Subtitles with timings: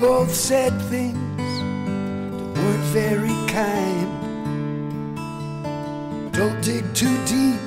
[0.00, 4.08] Both said things that weren't very kind.
[6.32, 7.60] Don't dig too deep,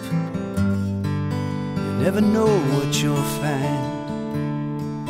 [1.77, 5.05] you never know what you'll find.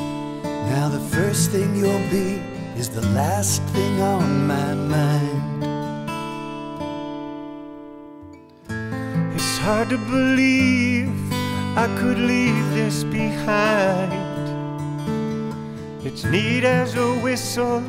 [0.69, 2.41] Now, the first thing you'll be
[2.77, 5.63] is the last thing on my mind.
[9.33, 11.09] It's hard to believe
[11.77, 14.22] I could leave this behind.
[16.13, 17.83] It's neat as a whistle,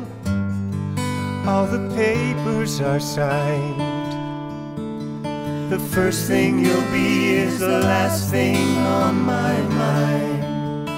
[1.45, 3.79] all the papers are signed.
[5.71, 10.89] The first thing you'll be is the last thing on my mind.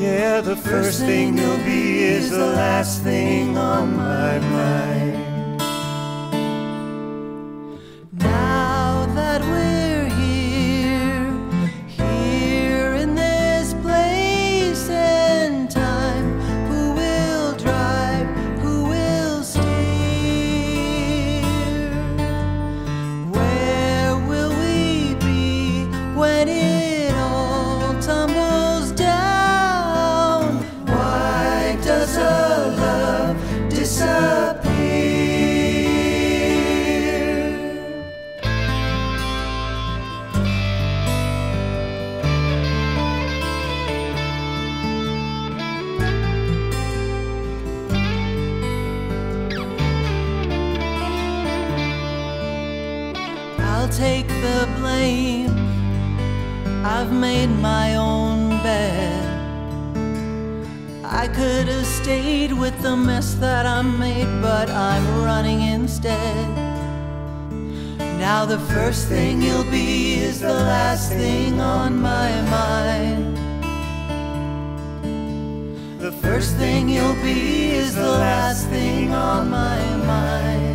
[0.00, 5.21] Yeah, the first thing you'll be is the last thing on my mind.
[68.72, 73.36] First thing you'll be is the last thing on my mind.
[76.00, 80.71] The first thing you'll be is the last thing on my mind.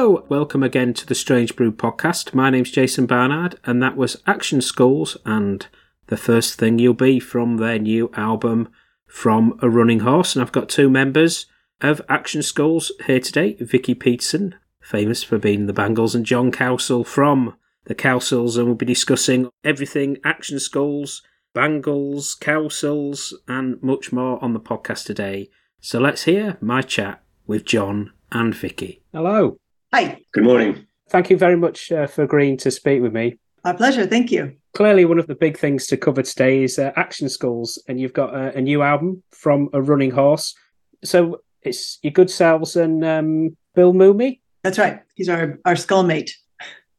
[0.00, 2.32] Hello, welcome again to the Strange Brew podcast.
[2.32, 5.66] My name's Jason Barnard, and that was Action Skulls and
[6.06, 8.70] the first thing you'll be from their new album,
[9.06, 10.34] From a Running Horse.
[10.34, 11.44] And I've got two members
[11.82, 17.06] of Action Skulls here today Vicki Peterson, famous for being the Bangles, and John Cowsill
[17.06, 21.20] from the Cowsills, and we'll be discussing everything Action Skulls,
[21.52, 25.50] Bangles, Cowsills, and much more on the podcast today.
[25.78, 29.02] So let's hear my chat with John and Vicki.
[29.12, 29.59] Hello.
[29.92, 30.86] Hi, Good morning.
[31.08, 33.38] Thank you very much uh, for agreeing to speak with me.
[33.64, 34.06] My pleasure.
[34.06, 34.54] Thank you.
[34.74, 38.12] Clearly, one of the big things to cover today is uh, Action skulls, and you've
[38.12, 40.54] got a, a new album from a running horse.
[41.02, 44.38] So it's your good selves and um, Bill Mumy.
[44.62, 45.00] That's right.
[45.16, 46.30] He's our our skullmate.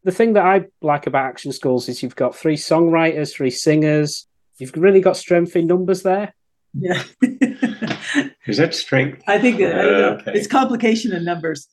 [0.04, 4.27] The thing that I like about Action skulls is you've got three songwriters, three singers.
[4.57, 6.33] You've really got strength in numbers there.
[6.74, 7.01] Yeah.
[8.48, 9.24] Is that strength?
[9.27, 9.83] I think that I.
[9.83, 10.31] Okay.
[10.33, 11.69] it's complication in numbers.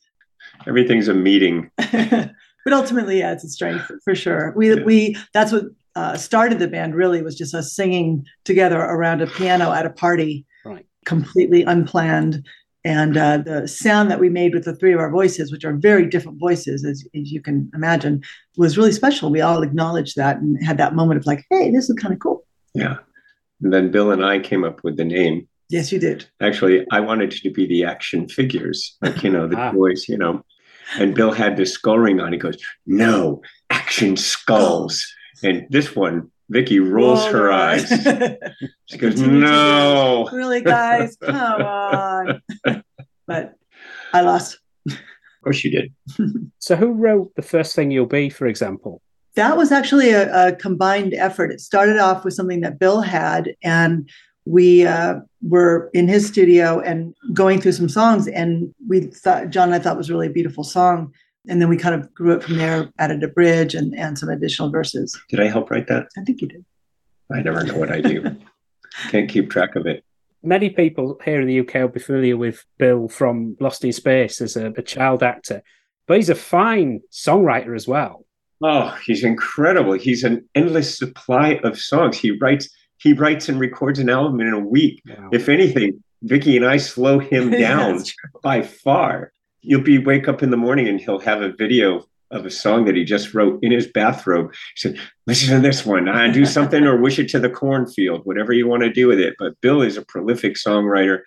[0.68, 1.70] Everything's a meeting.
[1.76, 4.52] but ultimately, yeah, it's a strength for, for sure.
[4.56, 4.84] We Yeah.
[4.84, 5.64] we that's what
[5.96, 6.94] uh, started the band.
[6.94, 10.86] Really, was just us singing together around a piano at a party, Right.
[11.04, 12.46] completely unplanned.
[12.84, 15.72] And uh, the sound that we made with the three of our voices, which are
[15.74, 18.22] very different voices, as, as you can imagine,
[18.56, 19.30] was really special.
[19.30, 22.20] We all acknowledged that and had that moment of like, "Hey, this is kind of
[22.20, 22.98] cool." Yeah.
[23.62, 25.48] And then Bill and I came up with the name.
[25.68, 26.24] Yes, you did.
[26.40, 29.72] Actually, I wanted it to be the action figures, like, you know, the Ah.
[29.72, 30.42] toys, you know.
[30.96, 32.32] And Bill had this skull ring on.
[32.32, 32.56] He goes,
[32.86, 35.06] No, action skulls.
[35.42, 37.92] And this one, Vicki rolls Roll her her eyes.
[37.92, 38.36] eyes.
[38.86, 40.28] She goes, No.
[40.32, 42.42] really, guys, come on.
[43.26, 43.54] but
[44.12, 44.58] I lost.
[44.88, 44.96] Of
[45.44, 45.92] course you did.
[46.58, 49.00] So, who wrote The First Thing You'll Be, for example?
[49.36, 51.50] That was actually a, a combined effort.
[51.52, 54.08] It started off with something that Bill had, and
[54.48, 59.68] we uh, were in his studio and going through some songs, and we thought John
[59.68, 61.12] and I thought was really a beautiful song,
[61.48, 64.30] and then we kind of grew it from there, added a bridge and and some
[64.30, 65.20] additional verses.
[65.28, 66.06] Did I help write that?
[66.16, 66.64] I think you did.
[67.30, 68.24] I never know what I do.
[69.10, 70.02] Can't keep track of it.
[70.42, 74.40] Many people here in the UK will be familiar with Bill from Lost in Space
[74.40, 75.62] as a, a child actor,
[76.06, 78.24] but he's a fine songwriter as well.
[78.62, 79.92] Oh, he's incredible.
[79.92, 82.16] He's an endless supply of songs.
[82.16, 85.02] He writes he writes and records an album in a week.
[85.06, 85.30] Wow.
[85.32, 88.02] If anything, Vicki and I slow him down
[88.42, 89.32] by far.
[89.60, 92.84] You'll be wake up in the morning and he'll have a video of a song
[92.84, 94.52] that he just wrote in his bathrobe.
[94.74, 96.08] He said, "Listen to this one.
[96.08, 99.18] I do something or wish it to the cornfield, whatever you want to do with
[99.18, 101.20] it." But Bill is a prolific songwriter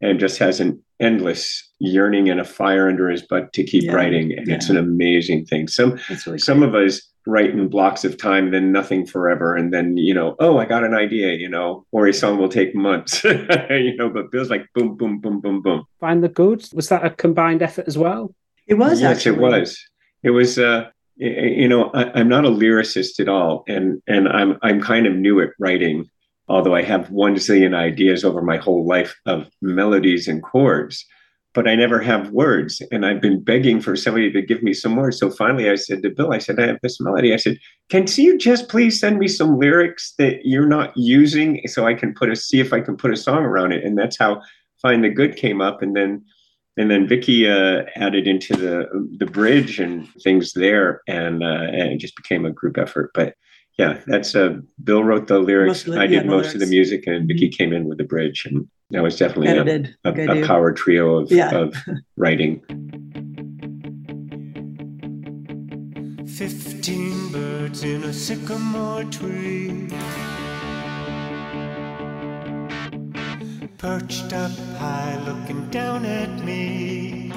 [0.00, 3.92] and just has an endless yearning and a fire under his butt to keep Yeah,
[3.92, 5.68] writing, and it's an amazing thing.
[5.68, 9.96] Some really some of us write in blocks of time, then nothing forever, and then
[9.96, 13.22] you know, oh, I got an idea, you know, or a song will take months,
[13.24, 14.08] you know.
[14.08, 15.84] But Bill's like boom, boom, boom, boom, boom.
[16.00, 16.62] Find the Good?
[16.72, 18.34] Was that a combined effort as well?
[18.66, 19.36] It was yes, actually.
[19.36, 19.68] it was.
[20.22, 20.58] It was.
[20.58, 24.58] uh y- y- you know, I, I'm not a lyricist at all, and and I'm
[24.62, 26.08] I'm kind of new at writing,
[26.48, 31.04] although I have one zillion ideas over my whole life of melodies and chords,
[31.54, 32.82] but I never have words.
[32.92, 35.18] And I've been begging for somebody to give me some words.
[35.18, 37.32] So finally, I said to Bill, I said, I have this melody.
[37.32, 37.58] I said,
[37.88, 42.14] can you just please send me some lyrics that you're not using, so I can
[42.14, 43.84] put a see if I can put a song around it.
[43.84, 44.42] And that's how
[44.80, 46.24] Find the Good came up, and then
[46.76, 48.86] and then Vicki uh, added into the
[49.18, 53.10] the bridge and things there, and, uh, and it just became a group effort.
[53.12, 53.34] But
[53.76, 55.88] yeah, that's uh, Bill wrote the lyrics.
[55.88, 58.68] I did the most of the music, and Vicki came in with the bridge, and
[58.90, 59.96] that was definitely a, edited.
[60.04, 60.46] a, like I a do.
[60.46, 61.54] power trio of, Yeah.
[61.54, 61.74] of
[62.16, 62.62] writing.
[66.26, 69.88] Fifteen birds in a sycamore tree.
[73.76, 77.30] Perched up high, looking down at me.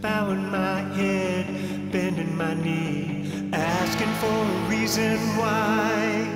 [0.00, 1.46] Bowing my head,
[1.92, 6.33] bending my knee, asking for a reason why.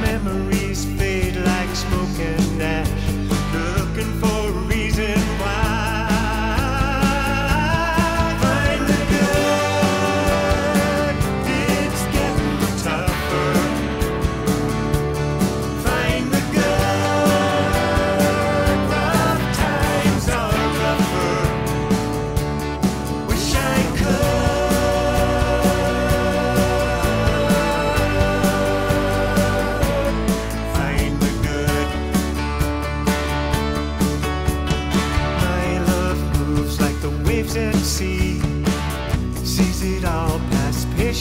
[0.00, 2.88] Memories fade like smoke and ash.
[3.52, 4.35] Looking for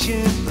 [0.06, 0.45] patient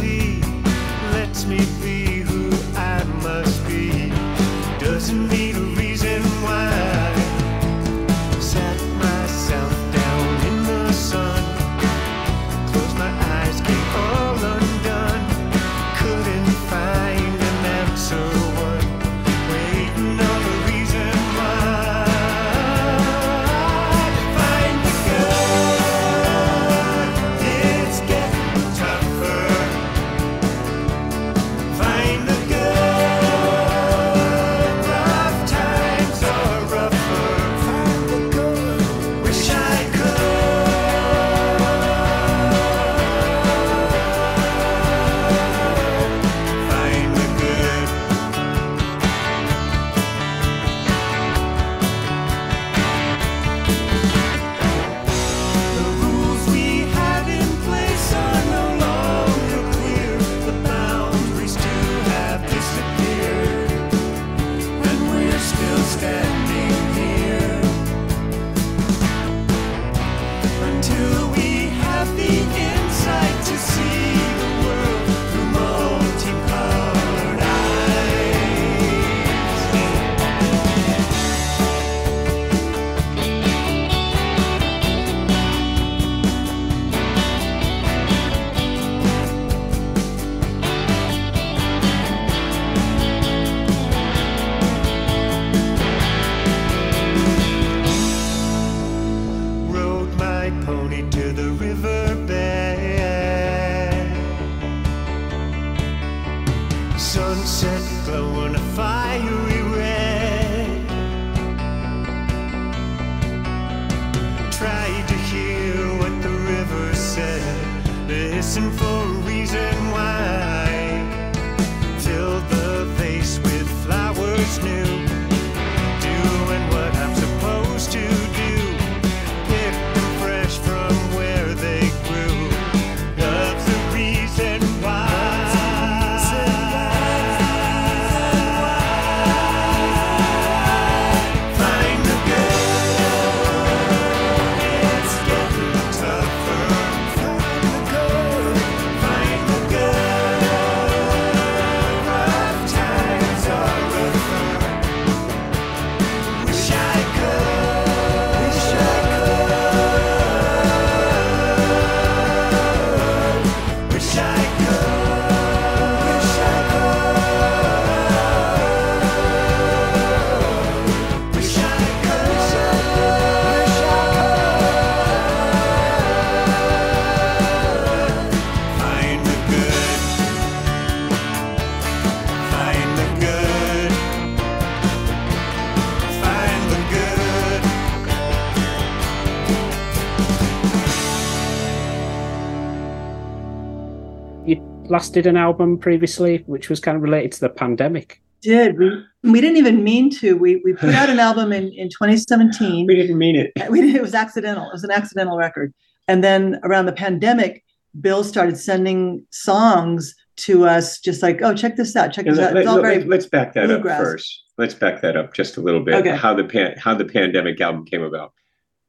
[195.14, 198.20] did an album previously, which was kind of related to the pandemic.
[198.42, 198.90] Did we?
[199.22, 200.36] We didn't even mean to.
[200.36, 202.86] We we put out an album in in 2017.
[202.86, 203.52] We didn't mean it.
[203.70, 204.64] we did, it was accidental.
[204.66, 205.72] It was an accidental record.
[206.08, 207.64] And then around the pandemic,
[207.98, 212.56] Bill started sending songs to us, just like, oh, check this out, check this out.
[212.56, 214.00] It's all very Let, us back that bluegrass.
[214.00, 214.42] up first.
[214.58, 215.94] Let's back that up just a little bit.
[215.94, 216.16] Okay.
[216.16, 218.32] How the pan, how the pandemic album came about.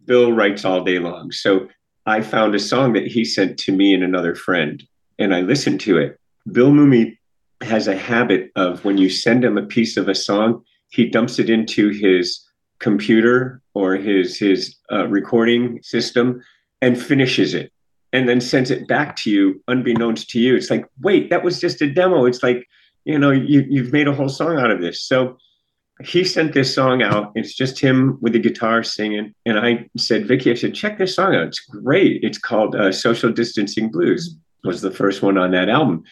[0.04, 1.68] Bill writes all day long, so
[2.06, 4.84] I found a song that he sent to me and another friend,
[5.20, 6.20] and I listened to it.
[6.52, 7.18] Bill Mumy
[7.62, 11.40] has a habit of when you send him a piece of a song, he dumps
[11.40, 12.42] it into his
[12.80, 16.42] computer or his his uh, recording system
[16.82, 17.72] and finishes it
[18.12, 20.56] and then sends it back to you unbeknownst to you.
[20.56, 22.26] It's like wait that was just a demo.
[22.26, 22.68] It's like
[23.06, 25.02] you know you, you've made a whole song out of this.
[25.02, 25.38] So
[26.04, 27.32] he sent this song out.
[27.36, 29.34] It's just him with the guitar singing.
[29.46, 31.48] And i said vicki i said check this song out.
[31.48, 32.24] It's great.
[32.24, 36.04] It's called uh, social distancing blues was the first one on that album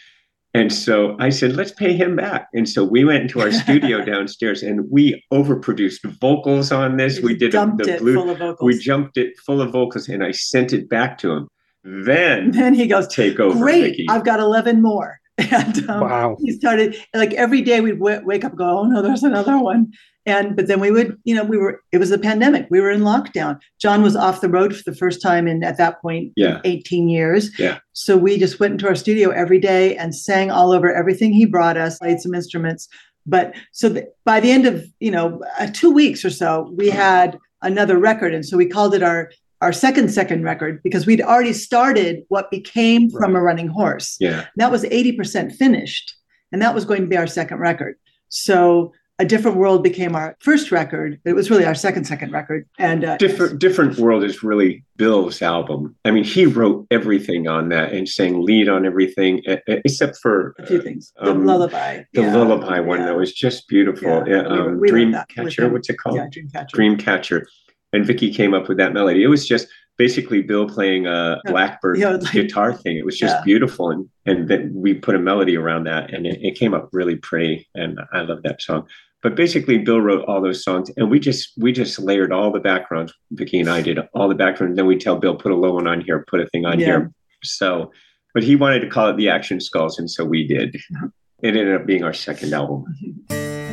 [0.56, 2.46] and so I said, let's pay him back.
[2.54, 7.18] And so we went into our studio downstairs and we overproduced vocals on this.
[7.20, 8.64] We did a, dumped the it blue, full of vocals.
[8.64, 11.48] we jumped it full of vocals and I sent it back to him.
[11.82, 14.06] Then then he goes, take over, great, Vicki.
[14.08, 15.18] I've got 11 more.
[15.38, 16.36] And um, Wow.
[16.38, 19.58] he started like every day we'd w- wake up and go, oh no, there's another
[19.58, 19.90] one.
[20.26, 22.66] And but then we would, you know, we were it was a pandemic.
[22.70, 23.58] We were in lockdown.
[23.80, 26.60] John was off the road for the first time in at that point Yeah.
[26.64, 27.50] 18 years.
[27.58, 27.78] Yeah.
[27.92, 31.44] So we just went into our studio every day and sang all over everything he
[31.44, 32.88] brought us, played some instruments.
[33.26, 36.90] But so th- by the end of, you know, uh, two weeks or so, we
[36.90, 38.34] had another record.
[38.34, 42.50] And so we called it our our second second record because we'd already started what
[42.50, 44.16] became from a running horse.
[44.20, 44.44] Yeah.
[44.56, 46.14] That was 80% finished.
[46.52, 47.96] And that was going to be our second record.
[48.28, 51.20] So a different world became our first record.
[51.24, 52.68] It was really our second second record.
[52.78, 55.94] And uh, Different Different World is really Bill's album.
[56.04, 60.66] I mean, he wrote everything on that and sang lead on everything except for a
[60.66, 61.12] few things.
[61.16, 62.02] The um, lullaby.
[62.12, 63.06] the yeah, lullaby one yeah.
[63.06, 64.24] that was just beautiful.
[64.26, 66.16] Yeah, um, we wrote that with Dreamcatcher, what's it called?
[66.16, 66.70] Yeah, Dreamcatcher.
[66.70, 67.44] Dreamcatcher.
[67.92, 69.22] And Vicki came up with that melody.
[69.22, 72.96] It was just basically Bill playing a Blackbird Yeah, like- guitar thing.
[72.96, 73.42] It was just Yeah.
[73.44, 73.90] beautiful.
[73.90, 77.16] And and then we put a melody around that and it, it came up really
[77.16, 77.68] pretty.
[77.74, 78.86] And I love that song.
[79.22, 82.60] But basically Bill wrote all those songs and we just we just layered all the
[82.60, 83.12] backgrounds.
[83.32, 84.76] Vicki and I did all the backgrounds.
[84.76, 86.86] Then we tell Bill, put a low one on here, put a thing on Yeah.
[86.86, 87.12] here.
[87.42, 87.92] So
[88.34, 90.74] but he wanted to call it the Action Skulls, and so we did.
[90.96, 91.06] Uh-huh.
[91.42, 92.84] It ended up being our second album.
[93.30, 93.63] Mm-hmm.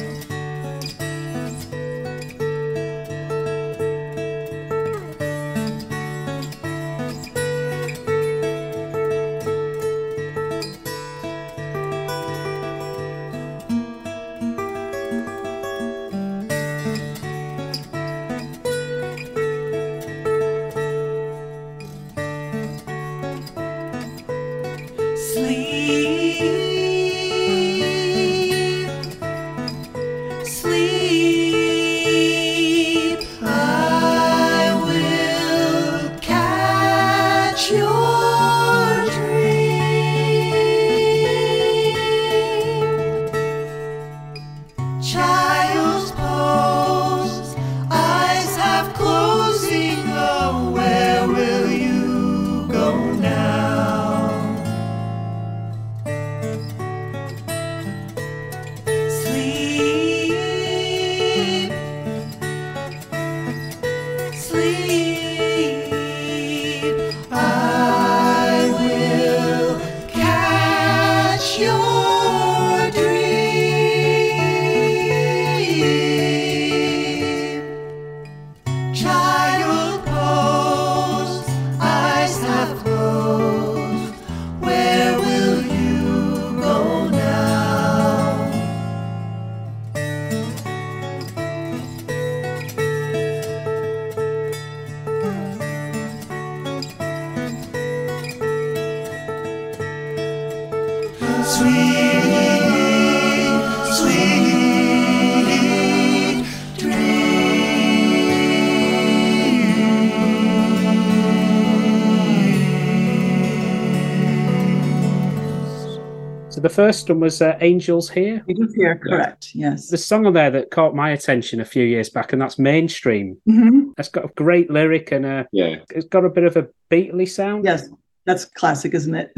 [116.81, 118.43] First one was uh, Angels Here.
[118.49, 119.53] Angels Here, correct.
[119.53, 119.89] Yes.
[119.89, 123.37] The song on there that caught my attention a few years back, and that's Mainstream.
[123.47, 123.91] Mhm.
[123.99, 125.75] It's got a great lyric and a, Yeah.
[125.91, 127.65] it's got a bit of a Beatley sound.
[127.65, 127.87] Yes,
[128.25, 129.29] that's classic, isn't it?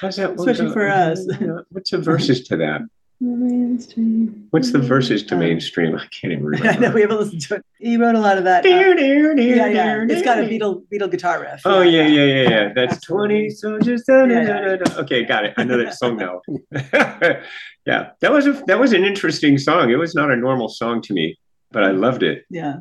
[0.00, 1.26] How's that one Especially for us.
[1.70, 2.80] What's the verses to that?
[3.20, 4.46] Mainstream.
[4.50, 5.94] What's the verses to Uh, mainstream?
[5.94, 6.68] I can't even remember.
[6.70, 7.64] I know we haven't listened to it.
[7.78, 8.64] He wrote a lot of that.
[8.64, 10.04] uh, yeah, yeah.
[10.08, 11.60] It's got a Beatle Beatle guitar riff.
[11.64, 12.72] Oh yeah, yeah, yeah, yeah.
[12.74, 14.04] That's twenty soldiers.
[14.06, 15.00] da, da, da, da, da.
[15.02, 15.54] Okay, got it.
[15.58, 16.40] I know that song now.
[17.86, 19.90] yeah, that was a that was an interesting song.
[19.90, 21.38] It was not a normal song to me,
[21.70, 22.44] but I loved it.
[22.50, 22.76] Yeah.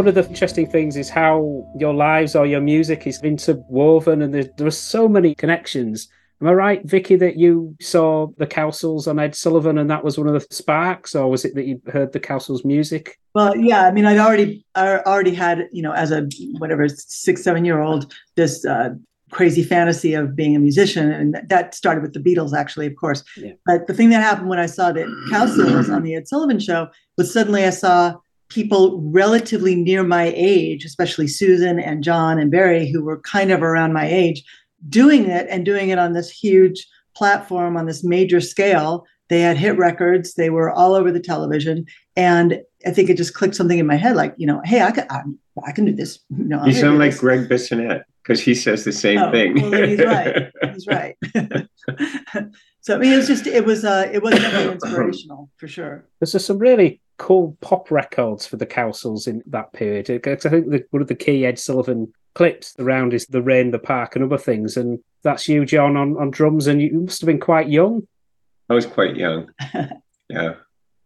[0.00, 4.32] One of the interesting things is how your lives or your music is interwoven, and
[4.32, 6.08] there, there are so many connections.
[6.40, 10.16] Am I right, Vicki, that you saw the Cowsills on Ed Sullivan, and that was
[10.16, 13.18] one of the sparks, or was it that you heard the Cowsills' music?
[13.34, 13.86] Well, yeah.
[13.86, 17.82] I mean, I'd already I already had you know as a whatever six seven year
[17.82, 18.94] old this uh,
[19.30, 23.22] crazy fantasy of being a musician, and that started with the Beatles, actually, of course.
[23.36, 23.52] Yeah.
[23.66, 26.88] But the thing that happened when I saw the Cowsills on the Ed Sullivan Show
[27.18, 28.14] was suddenly I saw
[28.50, 33.62] people relatively near my age, especially Susan and John and Barry, who were kind of
[33.62, 34.44] around my age,
[34.88, 36.86] doing it and doing it on this huge
[37.16, 40.34] platform on this major scale They had hit records.
[40.34, 41.86] They were all over the television,
[42.16, 44.90] and I think it just clicked something in my head, like you know, hey, I
[44.90, 45.22] can, I,
[45.66, 46.18] I can do this.
[46.30, 47.20] You, know, you sound like this.
[47.20, 49.54] Gregg Bissonette because he says the same oh, thing.
[49.60, 50.52] well, he's right.
[50.72, 51.16] He's right.
[52.80, 56.08] so I mean, it was just it was uh, it was definitely inspirational for sure.
[56.20, 60.10] This is some really cool pop records for the Cowsills in that period.
[60.10, 63.42] Uh, because I think the, one of the key Ed Sullivan clips around is the
[63.42, 64.76] rain, the park, and other things.
[64.76, 66.66] And that's you, John, on, on drums.
[66.66, 68.08] And you must have been quite young.
[68.70, 69.50] I was quite young.
[70.30, 70.54] yeah.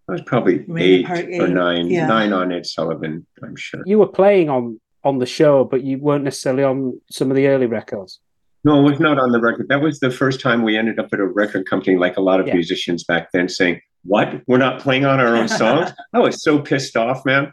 [0.08, 2.06] I was probably eight, eight, or nine, yeah.
[2.06, 3.82] nine on Ed Sullivan, I'm sure.
[3.86, 7.48] You were playing on on the show, but you weren't necessarily on some of the
[7.48, 8.20] early records.
[8.64, 9.68] No, it was not on the record.
[9.68, 12.40] That was the first time we ended up at a record company, like a lot
[12.40, 12.54] of yeah.
[12.54, 14.42] musicians back then, saying, "What?
[14.46, 17.52] We're not playing on our own songs." I was so pissed off, man.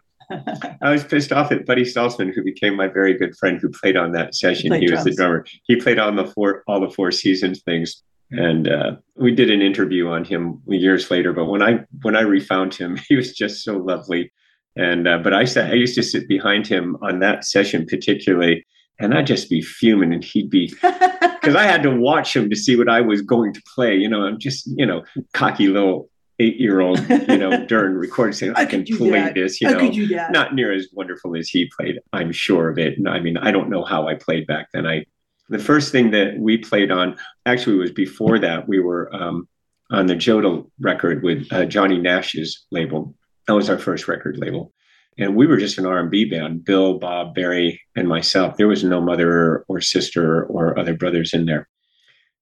[0.82, 3.98] I was pissed off at Buddy Saltzman, who became my very good friend, who played
[3.98, 4.74] on that session.
[4.74, 5.46] He, he was the drummer.
[5.64, 9.62] He played on the four all the Four Seasons things, and uh, we did an
[9.62, 11.34] interview on him years later.
[11.34, 14.32] But when I when I refound him, he was just so lovely.
[14.76, 18.66] And uh, but I sat, I used to sit behind him on that session particularly,
[19.00, 22.56] and I'd just be fuming, and he'd be because I had to watch him to
[22.56, 23.96] see what I was going to play.
[23.96, 26.10] You know, I'm just you know cocky little
[26.42, 29.36] eight year old, you know, during recording saying, I, I can play that.
[29.36, 32.00] this, you know, not near as wonderful as he played.
[32.12, 32.98] I'm sure of it.
[32.98, 34.88] And I mean, I don't know how I played back then.
[34.88, 35.06] I,
[35.50, 38.68] the first thing that we played on actually was before that.
[38.68, 39.48] We were um,
[39.92, 43.14] on the JoDa record with uh, Johnny Nash's label.
[43.48, 44.74] That was our first record label.
[45.18, 48.56] And we were just an R&B band, Bill, Bob, Barry, and myself.
[48.56, 51.68] There was no mother or sister or other brothers in there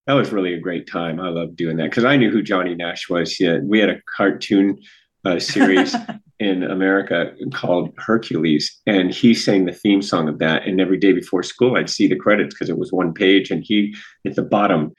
[0.08, 1.20] that was really a great time.
[1.20, 3.40] I loved doing that because I knew who Johnny Nash was.
[3.40, 4.80] Yeah, we had a cartoon
[5.26, 5.96] uh, series
[6.40, 10.66] in America called Hercules, and he sang the theme song of that.
[10.66, 13.64] And every day before school, I'd see the credits because it was one page, and
[13.66, 14.94] he at the bottom.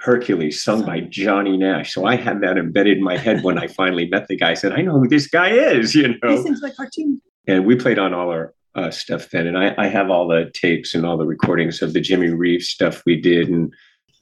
[0.00, 1.94] Hercules, sung by Johnny Nash.
[1.94, 4.50] So I had that embedded in my head when I finally met the guy.
[4.50, 6.36] I said, I know who this guy is, you know.
[6.36, 7.22] He sings like cartoon.
[7.46, 9.46] And we played on all our uh, stuff then.
[9.46, 12.68] And I, I have all the tapes and all the recordings of the Jimmy Reeves
[12.68, 13.72] stuff we did and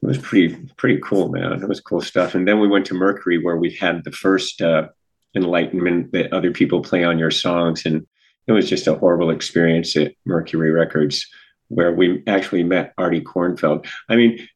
[0.03, 1.53] it was pretty pretty cool, man.
[1.63, 2.35] It was cool stuff.
[2.35, 4.89] And then we went to Mercury where we had the first uh,
[5.37, 8.07] enlightenment that other people play on your songs, and
[8.47, 11.27] it was just a horrible experience at Mercury Records
[11.69, 13.87] where we actually met Artie Kornfeld.
[14.11, 14.47] I mean,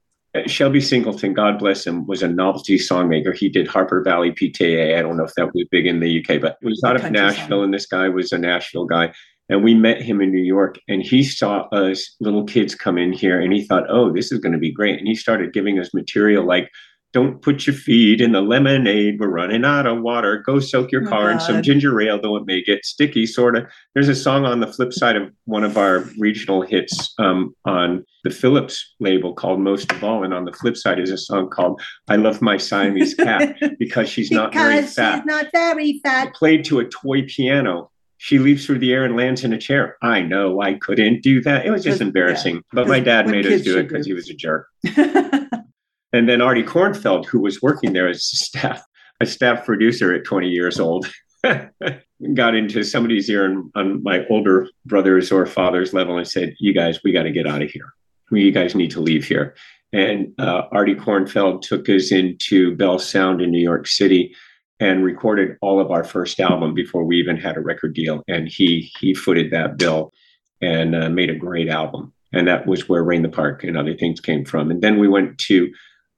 [0.47, 3.35] Shelby Singleton, God bless him, was a novelty songmaker.
[3.35, 4.99] He did Harper Valley PTA.
[4.99, 7.11] I don't know if that was big in the UK, but it was out of
[7.11, 9.13] Nashville, and this guy was a Nashville guy.
[9.49, 13.13] And we met him in New York, and he saw us little kids come in
[13.13, 15.79] here, and he thought, "Oh, this is going to be great." And he started giving
[15.79, 16.69] us material like,
[17.13, 19.21] "Don't put your feet in the lemonade.
[19.21, 20.43] We're running out of water.
[20.45, 23.57] Go soak your oh car in some ginger ale, though it may get sticky." Sort
[23.57, 23.67] of.
[23.95, 28.05] There's a song on the flip side of one of our regional hits um, on
[28.25, 31.51] the Philips label called "Most of All," and on the flip side is a song
[31.51, 35.19] called "I Love My Siamese Cat" because she's not because very fat.
[35.19, 36.35] She's not very fat.
[36.35, 39.97] Played to a toy piano she leaps through the air and lands in a chair.
[40.03, 41.67] I know I couldn't do that.
[41.67, 42.57] It was just embarrassing.
[42.57, 42.61] Yeah.
[42.73, 44.69] But my dad made us do it because he was a jerk.
[44.97, 48.83] and then Artie Kornfeld, who was working there as a staff,
[49.21, 51.07] a staff producer at 20 years old,
[52.35, 56.73] got into somebody's ear on, on my older brother's or father's level and said, You
[56.73, 57.93] guys, we got to get out of here.
[58.31, 59.55] You guys need to leave here.
[59.93, 64.35] And uh, Artie Kornfeld took us into Bell Sound in New York City
[64.81, 68.23] and recorded all of our first album before we even had a record deal.
[68.29, 70.13] And he he footed that bill
[70.61, 72.13] and uh, made a great album.
[72.33, 74.71] And that was where Rain the Park and other things came from.
[74.71, 75.73] And then we went to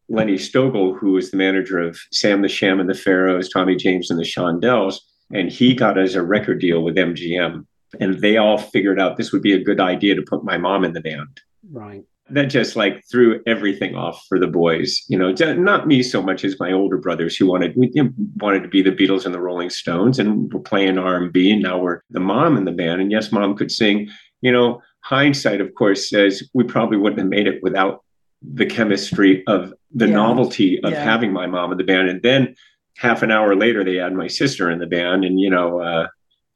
[0.08, 4.10] Lenny Stogel, who was the manager of Sam the Sham and the Pharaohs, Tommy James
[4.10, 5.00] and the Shondells,
[5.32, 7.66] and he got us a record deal with MGM.
[8.00, 10.84] And they all figured out this would be a good idea to put my mom
[10.84, 11.40] in the band.
[11.70, 15.02] Right that just like threw everything off for the boys.
[15.08, 18.10] You know, not me so much as my older brothers who wanted we you know,
[18.36, 21.50] wanted to be the Beatles and the Rolling Stones, and we're playing R and B.
[21.50, 24.08] And now we're the mom in the band, and yes, mom could sing.
[24.40, 28.04] You know, hindsight, of course, says we probably wouldn't have made it without
[28.42, 30.14] the chemistry of the yeah.
[30.14, 31.02] novelty of yeah.
[31.02, 32.54] having my mom in the band, and then
[32.96, 35.80] half an hour later they had my sister in the band, and you know.
[35.80, 36.06] Uh,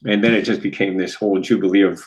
[0.04, 2.02] and then it just became this whole jubilee of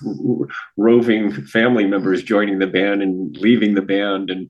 [0.77, 4.29] roving family members joining the band and leaving the band.
[4.29, 4.49] And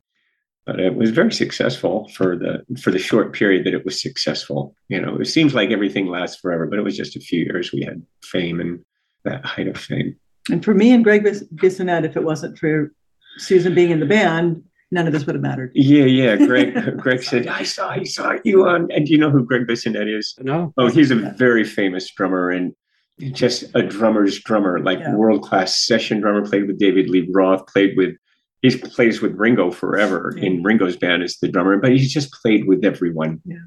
[0.65, 4.75] but it was very successful for the for the short period that it was successful.
[4.89, 7.71] You know it seems like everything lasts forever but it was just a few years
[7.71, 8.83] we had fame and
[9.23, 10.15] that height of fame.
[10.49, 12.91] And for me and gregg bissonette if it wasn't for
[13.37, 15.71] susan being in the band none of this would have mattered.
[15.75, 16.35] Yeah yeah.
[16.35, 19.67] Greg greg said i saw i saw you on and do you know who gregg
[19.67, 20.33] bissonette is?
[20.39, 20.73] No.
[20.77, 22.73] Oh he's a very famous drummer and
[23.19, 25.15] just a drummer's drummer, like yeah.
[25.15, 26.45] world class session drummer.
[26.45, 27.65] Played with David Lee Roth.
[27.67, 28.15] Played with
[28.61, 30.45] he plays with Ringo forever yeah.
[30.45, 33.41] in Ringo's band as the drummer, but he's just played with everyone.
[33.45, 33.57] Yeah.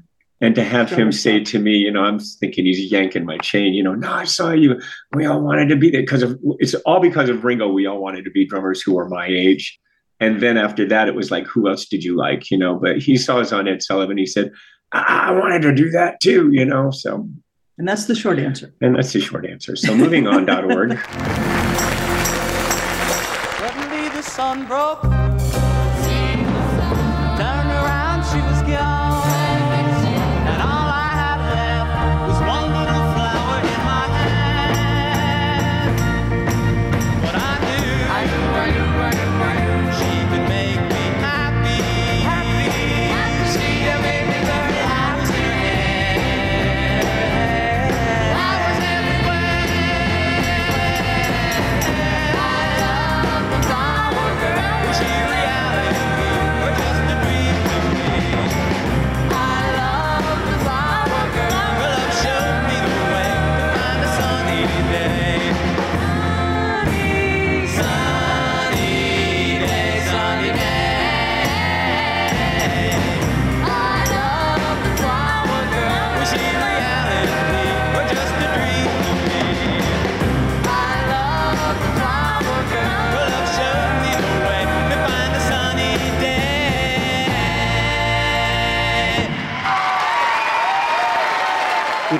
[0.41, 3.73] And to have him say to me, you know, I'm thinking he's yanking my chain,
[3.73, 4.79] you know, no, I saw you.
[5.13, 7.67] We all wanted to be there because of it's all because of Ringo.
[7.67, 9.77] We all wanted to be drummers who were my age.
[10.21, 12.49] And then after that, it was like, who else did you like?
[12.51, 14.17] You know, but he saw us on Ed Sullivan.
[14.17, 14.51] He said,
[14.93, 16.89] I, I wanted to do that too, you know.
[16.91, 17.29] So,
[17.79, 18.73] And that's the short answer.
[18.81, 19.77] and that's the short answer.
[19.77, 20.99] So moving on.org.
[23.57, 25.18] Suddenly the sun broke.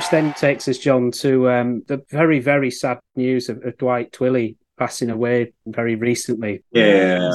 [0.09, 4.11] Which then takes us, John, to um, the very, very sad news of, of Dwight
[4.11, 6.63] Twilley passing away very recently.
[6.71, 7.29] Yeah.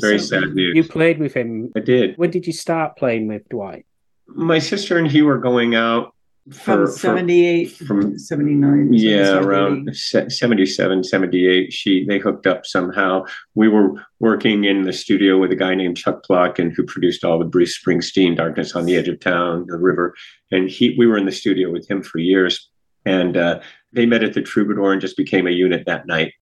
[0.00, 0.74] Very sad news.
[0.74, 1.70] You played with him.
[1.76, 2.18] I did.
[2.18, 3.86] When did you start playing with Dwight?
[4.26, 6.12] My sister and he were going out
[6.50, 8.88] From for, for 78 from- 79.
[8.94, 14.92] yeah 77, around 77 78 she they hooked up somehow we were working in the
[14.92, 18.86] studio with a guy named chuck plotkin who produced all the bruce springsteen darkness on
[18.86, 20.14] the edge of town the river
[20.52, 22.70] and he we were in the studio with him for years
[23.04, 23.60] and uh,
[23.92, 26.32] they met at the troubadour and just became a unit that night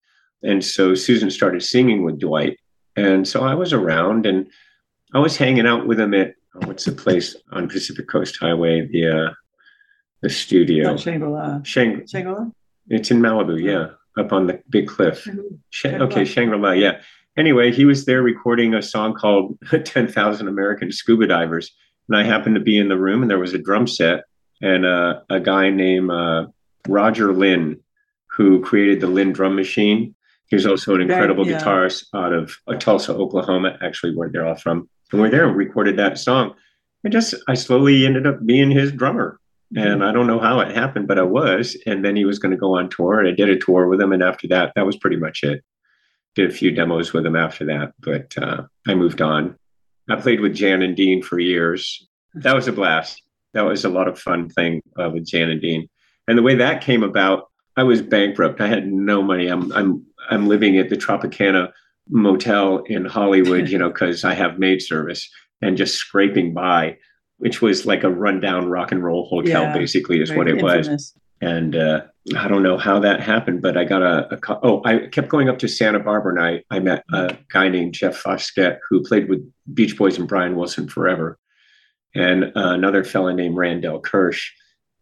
[0.43, 2.59] and so susan started singing with dwight
[2.97, 4.47] and so i was around and
[5.15, 8.87] i was hanging out with him at oh, what's the place on pacific coast highway
[8.93, 9.31] the uh,
[10.23, 11.63] the studio Shangri-La.
[11.63, 12.47] Shang- Shangri-La?
[12.91, 13.89] it's in Malibu, yeah,
[14.23, 15.27] up on the big cliff.
[15.71, 16.07] Shangri-La.
[16.07, 17.01] okay, Shangri La, yeah.
[17.37, 21.73] Anyway, he was there recording a song called 10,000 American Scuba Divers.
[22.11, 24.25] And I happened to be in the room, and there was a drum set
[24.61, 26.47] and uh, a guy named uh,
[26.89, 27.81] Roger Linn,
[28.27, 30.15] who created the Linn drum machine.
[30.49, 31.61] He was also an Right, incredible yeah.
[31.61, 34.91] guitarist out of uh, Tulsa, Oklahoma, actually, where they're all from.
[35.13, 36.55] And we're there and recorded that song.
[37.05, 39.39] And just, I slowly ended up being his drummer.
[39.77, 41.77] And I don't know how it happened, but I was.
[41.87, 44.01] And then he was going to go on tour, and I did a tour with
[44.01, 44.13] him.
[44.13, 45.63] And after that, that was pretty much it.
[46.35, 49.57] Did a few demos with him after that, but uh, I moved on.
[50.11, 52.07] I played with Jan and Dean for years.
[52.35, 53.23] That was a blast.
[53.55, 55.89] That was a lot of fun thing uh, with Jan and Dean.
[56.29, 58.61] And the way that came about, I was bankrupt.
[58.61, 59.49] I had no money.
[59.49, 61.73] I'm I'm I'm living at the Tropicana
[62.09, 65.29] Motel in Hollywood, you know, because I have maid service
[65.63, 66.97] and just scraping by,
[67.39, 70.87] which was like a rundown rock and roll hotel, Yeah, basically, is what it was
[70.87, 71.15] infamous.
[71.41, 72.03] And uh,
[72.37, 75.49] I don't know how that happened, but I got a, a oh, I kept going
[75.49, 79.29] up to Santa Barbara, and I, I met a guy named Jeff Foskett who played
[79.29, 81.39] with Beach Boys and Brian Wilson forever,
[82.15, 84.53] and uh, another fella named Randell Kirsch,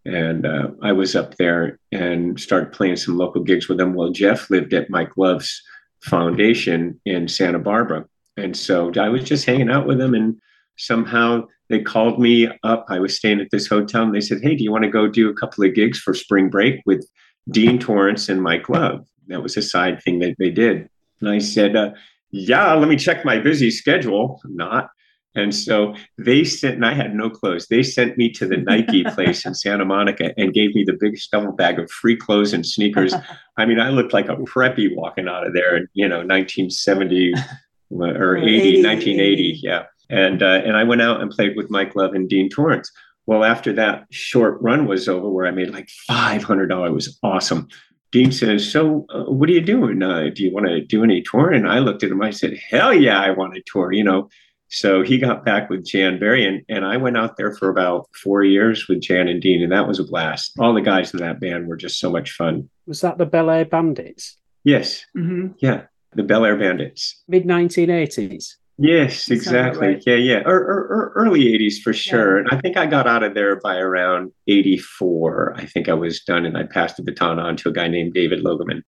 [0.05, 3.94] and uh, I was up there and started playing some local gigs with them.
[3.94, 5.62] Well, Jeff lived at Mike Love's
[6.03, 10.40] foundation in Santa Barbara, and so I was just hanging out with him, and
[10.79, 12.87] somehow they called me up.
[12.88, 15.09] I was staying at this hotel and they said, Hey, do you want to go
[15.09, 17.07] do a couple of gigs for spring break with
[17.51, 19.07] Dean Torrence and Mike Love?
[19.29, 20.88] That was a side thing that they did.
[21.21, 21.91] And I said, uh,
[22.31, 24.41] Yeah, let me check my busy schedule.
[24.45, 24.91] Not.
[25.35, 27.67] And so they sent, and I had no clothes.
[27.69, 31.19] They sent me to the Nike place in Santa Monica and gave me the big
[31.19, 33.14] shovel bag of free clothes and sneakers.
[33.57, 37.35] I mean, I looked like a preppy walking out of there in, you know, 1970
[37.91, 39.49] or 80, 80, 1980.
[39.51, 39.61] 80.
[39.62, 39.85] Yeah.
[40.11, 42.90] And, uh, and I went out and played with Mike Love and Dean Torrence.
[43.27, 47.68] Well, after that short run was over, where I made like $500, it was awesome.
[48.11, 50.03] Dean says, So, uh, what are you doing?
[50.03, 51.51] Uh, do you want to do any tour?
[51.53, 54.31] And I looked at him, I said, Hell yeah, I want to tour, you know.
[54.71, 58.07] So he got back with Jan Berry, and, and I went out there for about
[58.14, 60.53] four years with Jan and Dean, and that was a blast.
[60.59, 62.68] All the guys in that band were just so much fun.
[62.87, 64.37] Was that the Bel Air Bandits?
[64.64, 65.55] Yes, Mhm.
[65.59, 65.83] yeah,
[66.14, 67.23] the Bel Air Bandits.
[67.29, 68.57] Mid 1980s?
[68.79, 69.88] Yes, That sounds about exactly.
[69.88, 70.03] right.
[70.07, 70.43] Yeah, yeah.
[70.47, 72.38] Or, or, or early 80s for sure.
[72.38, 75.55] And I think I got out of there by around 84.
[75.57, 78.14] I think I was done and I passed the baton on to a guy named
[78.14, 78.83] David Logeman.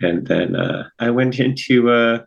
[0.00, 2.20] And then uh, I went into uh,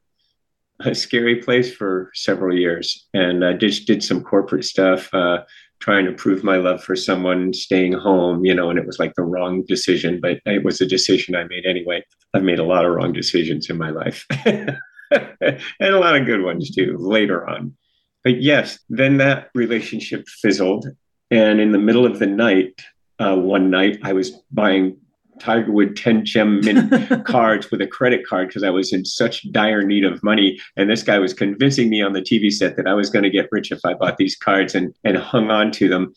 [0.81, 5.11] a scary place for several years and I just did some corporate stuff.
[5.11, 5.39] Uh,
[5.79, 9.13] trying to prove my love for someone, staying home, you know, and it was like
[9.13, 12.03] the wrong decision, but it was a decision I made anyway.
[12.33, 14.25] I've made a lot of wrong decisions in my life
[15.41, 17.75] and a lot of good ones too later on.
[18.23, 20.87] But yes, then that relationship fizzled.
[21.31, 22.81] And in the middle of the night,
[23.19, 24.97] uh, one night, I was buying
[25.39, 29.49] Tiger Wood 10 gem mint cards with a credit card because I was in such
[29.51, 30.59] dire need of money.
[30.75, 33.29] And this guy was convincing me on the TV set that I was going to
[33.29, 36.13] get rich if I bought these cards and, and hung on to them.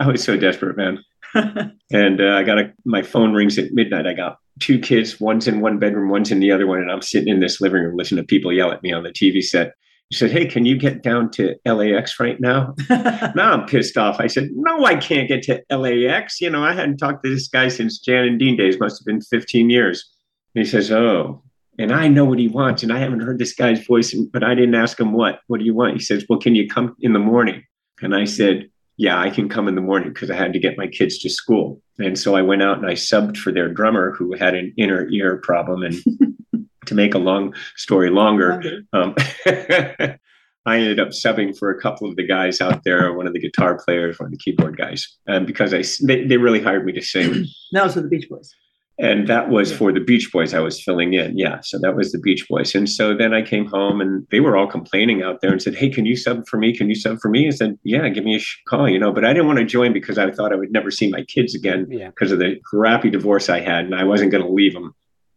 [0.00, 1.04] I was so desperate, man.
[1.92, 4.06] and uh, I got a, my phone rings at midnight.
[4.06, 6.80] I got two kids, one's in one bedroom, one's in the other one.
[6.80, 9.10] And I'm sitting in this living room listening to people yell at me on the
[9.10, 9.74] TV set.
[10.10, 12.74] He said, Hey, can you get down to LAX right now?
[12.90, 14.20] now I'm pissed off.
[14.20, 16.40] I said, No, I can't get to LAX.
[16.40, 19.06] You know, I hadn't talked to this guy since Jan and Dean days, must have
[19.06, 20.08] been 15 years.
[20.54, 21.42] And he says, Oh,
[21.78, 22.82] and I know what he wants.
[22.82, 25.40] And I haven't heard this guy's voice, but I didn't ask him what.
[25.46, 25.94] What do you want?
[25.94, 27.62] He says, Well, can you come in the morning?
[28.00, 30.76] And I said, Yeah, I can come in the morning because I had to get
[30.76, 31.80] my kids to school.
[31.98, 35.08] And so I went out and I subbed for their drummer who had an inner
[35.08, 35.84] ear problem.
[35.84, 39.14] And to make a long story longer, um,
[39.46, 43.40] I ended up subbing for a couple of the guys out there, one of the
[43.40, 46.92] guitar players, one of the keyboard guys, um, because I they, they really hired me
[46.92, 47.46] to sing.
[47.72, 48.54] that was for the Beach Boys.
[49.00, 51.38] And that was for the Beach Boys I was filling in.
[51.38, 51.60] Yeah.
[51.62, 52.74] So that was the Beach Boys.
[52.74, 55.76] And so then I came home and they were all complaining out there and said,
[55.76, 56.76] Hey, can you sub for me?
[56.76, 57.46] Can you sub for me?
[57.46, 59.92] I said, Yeah, give me a call, you know, but I didn't want to join
[59.92, 62.08] because I thought I would never see my kids again Yeah.
[62.08, 64.92] because of the crappy divorce I had and I wasn't going to leave them.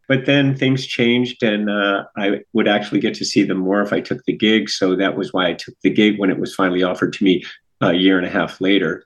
[0.07, 3.93] But then things changed, and uh, I would actually get to see them more if
[3.93, 4.69] I took the gig.
[4.69, 7.45] So that was why I took the gig when it was finally offered to me
[7.79, 9.05] a year and a half later.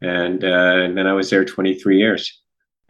[0.00, 0.46] And, uh,
[0.84, 2.40] and then I was there 23 years.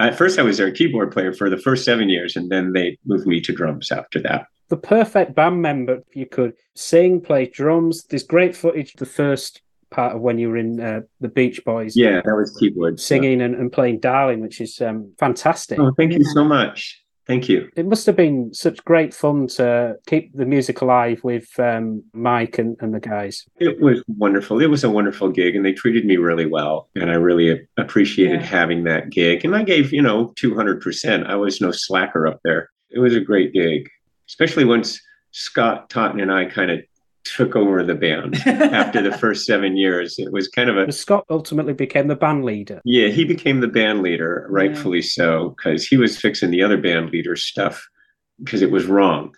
[0.00, 2.98] At first, I was their keyboard player for the first seven years, and then they
[3.04, 4.46] moved me to drums after that.
[4.68, 6.02] The perfect band member.
[6.14, 8.04] You could sing, play drums.
[8.04, 8.94] There's great footage.
[8.94, 11.96] The first part of when you were in uh, the Beach Boys.
[11.96, 13.00] Yeah, that was keyboard.
[13.00, 15.78] Singing and, and playing Darling, which is um, fantastic.
[15.78, 16.99] Oh, thank you so much.
[17.30, 17.70] Thank you.
[17.76, 22.58] It must have been such great fun to keep the music alive with um, Mike
[22.58, 23.44] and, and the guys.
[23.60, 24.60] It was wonderful.
[24.60, 26.88] It was a wonderful gig, and they treated me really well.
[26.96, 28.46] And I really appreciated Yeah.
[28.46, 29.44] having that gig.
[29.44, 31.24] And I gave, you know, 200%.
[31.28, 32.68] I was no slacker up there.
[32.90, 33.88] It was a great gig,
[34.28, 36.80] especially once Scott Totten and I kind of
[37.24, 40.18] took over the band after the first seven years.
[40.18, 42.80] It was kind of a Scott ultimately became the band leader.
[42.84, 47.10] yeah, he became the band leader, rightfully so, because he was fixing the other band
[47.10, 47.86] leader stuff
[48.42, 49.34] because it was wrong.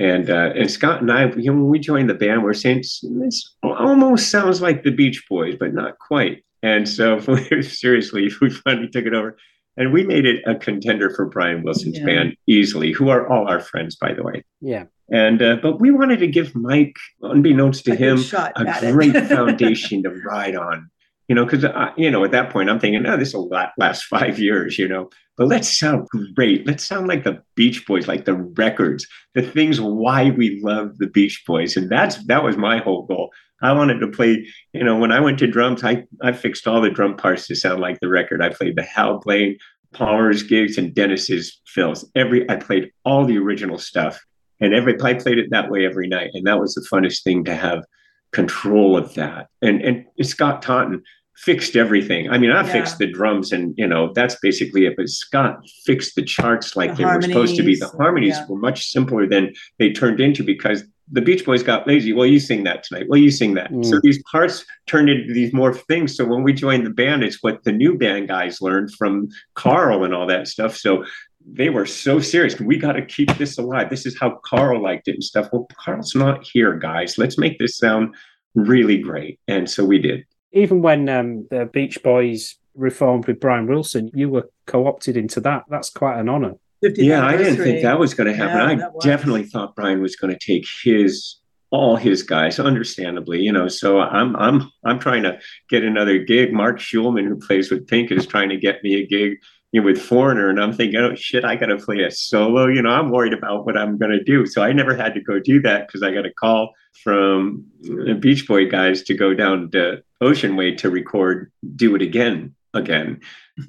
[0.00, 2.78] And uh, and Scott and I, you know, when we joined the band, we're saying
[2.78, 6.44] it's, it's almost sounds like the Beach Boys, but not quite.
[6.62, 7.18] And so
[7.62, 9.36] seriously, we finally took it over,
[9.76, 12.04] and we made it a contender for Brian Wilson's Yeah.
[12.06, 14.44] band easily, who are all our friends, by the way.
[14.60, 14.84] Yeah.
[15.12, 18.18] And uh, but we wanted to give Mike, unbeknownst to A him,
[18.56, 20.90] a great foundation to ride on.
[21.28, 21.64] You know, because
[21.98, 24.78] you know at that point I'm thinking, oh, this will la- last five years.
[24.78, 26.66] You know, but let's sound great.
[26.66, 31.08] Let's sound like the Beach Boys, like the records, the things why we love the
[31.08, 33.30] Beach Boys, and that's that was my whole goal.
[33.60, 34.46] I wanted to play.
[34.72, 37.54] You know, when I went to drums, I I fixed all the drum parts to
[37.54, 38.40] sound like the record.
[38.40, 39.58] I played the Hal Blaine,
[39.92, 42.10] Palmer's gigs, and Dennis's fills.
[42.14, 44.18] Every I played all the original stuff
[44.62, 47.44] and every I played it that way every night, and that was the funnest thing
[47.44, 47.84] to have
[48.32, 49.48] control of that.
[49.60, 51.02] And and Scott Totten
[51.36, 52.30] fixed everything.
[52.30, 52.72] I mean, I Yeah.
[52.72, 54.94] fixed the drums, and you know that's basically it.
[54.96, 57.74] But Scott fixed the charts like The they were supposed to be.
[57.74, 58.46] The harmonies, harmonies yeah.
[58.48, 62.12] were much simpler than they turned into because the Beach Boys got lazy.
[62.12, 63.06] Well, you sing that tonight.
[63.08, 63.70] Well, you sing that.
[63.70, 63.84] Mm.
[63.84, 66.16] So these parts turned into these more things.
[66.16, 70.04] So when we joined the band, it's what the new band guys learned from Carl
[70.04, 70.76] and all that stuff.
[70.76, 71.04] So
[71.50, 72.58] they were so serious.
[72.60, 73.90] We got to keep this alive.
[73.90, 75.48] This is how Carl liked it and stuff.
[75.52, 77.18] Well, Carl's not here, guys.
[77.18, 78.14] Let's make this sound
[78.54, 79.40] really great.
[79.48, 80.24] And so we did.
[80.52, 85.40] Even when um, the Beach Boys reformed with Brian Wilson, you were co opted into
[85.40, 85.64] that.
[85.68, 86.54] That's quite an honour.
[86.82, 88.78] Yeah, I didn't think that was going to happen.
[88.78, 91.36] Yeah, I definitely thought Brian was going to take his
[91.70, 93.68] all his guys, understandably, you know.
[93.68, 95.38] So I'm I'm I'm trying to
[95.70, 96.52] get another gig.
[96.52, 99.38] Mark Schulman, who plays with Pink, is trying to get me a gig
[99.72, 102.66] you know, with Foreigner, and I'm thinking, oh shit, I got to play a solo.
[102.66, 104.46] You know, I'm worried about what I'm going to do.
[104.46, 108.14] So I never had to go do that because I got a call from the
[108.14, 113.20] Beach Boy guys to go down to Ocean Way to record "Do It Again" again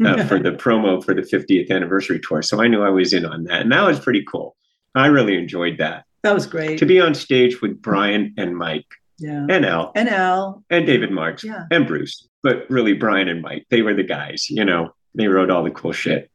[0.05, 2.41] uh, for the promo for the 50th anniversary tour.
[2.41, 3.61] So I knew I was in on that.
[3.61, 4.55] And that was pretty cool.
[4.95, 6.05] I really enjoyed that.
[6.23, 6.79] that was great.
[6.79, 8.85] To be on stage with Brian and Mike
[9.19, 9.45] yeah.
[9.49, 10.63] and Al And Al.
[10.69, 11.63] and David Marks Yeah.
[11.71, 15.49] and Bruce, but really Brian and Mike, they were the guys, you know, they wrote
[15.49, 16.29] all the cool shit.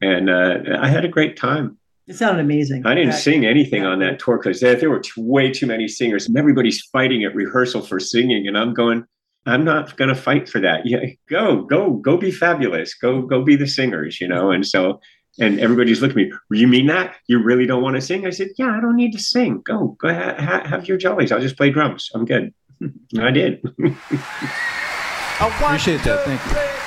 [0.00, 1.76] And uh, I had a great time.
[2.06, 2.86] It sounded amazing.
[2.86, 3.88] I didn't That- sing anything yeah.
[3.90, 7.24] on that tour because there, there were t- way too many singers and everybody's fighting
[7.24, 8.48] at rehearsal for singing.
[8.48, 9.04] And I'm going,
[9.46, 10.86] I'm not going to fight for that.
[10.86, 12.94] Yeah, go, go, go be fabulous.
[12.94, 14.50] Go, go be the singers, you know?
[14.50, 15.00] And so,
[15.38, 17.14] and everybody's looking at me, you mean that?
[17.28, 18.26] You really don't want to sing?
[18.26, 19.62] I said, yeah, I don't need to sing.
[19.64, 21.30] Go, go ha- ha- have your jollies.
[21.30, 22.10] I'll just play drums.
[22.14, 22.52] I'm good.
[22.80, 23.60] and I did.
[23.78, 26.24] I Appreciate that.
[26.24, 26.79] Thank you.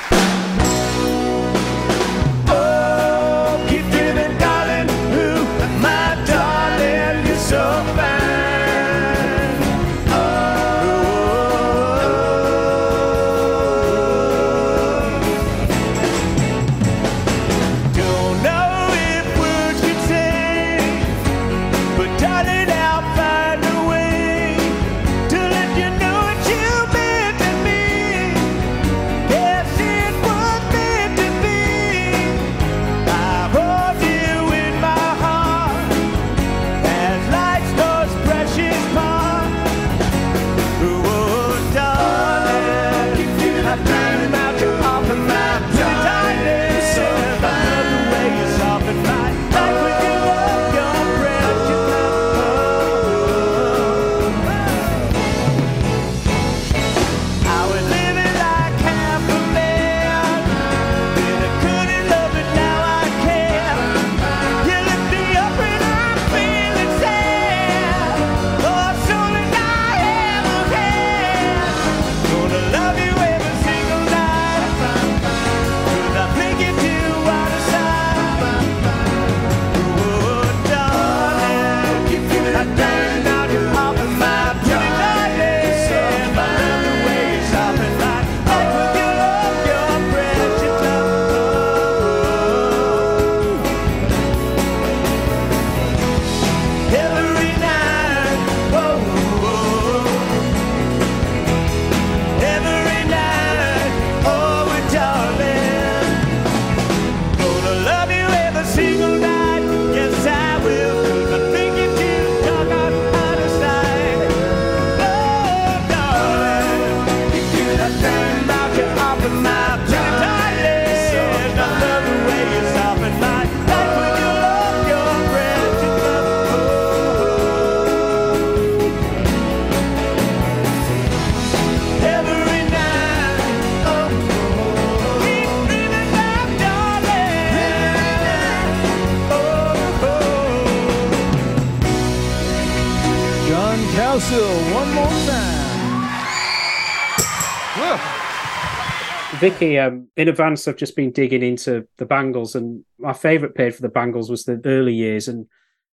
[149.43, 153.75] Vicki, um, in advance, I've just been digging into the Bangles, and my favourite period
[153.75, 155.27] for the Bangles was the early years.
[155.27, 155.47] And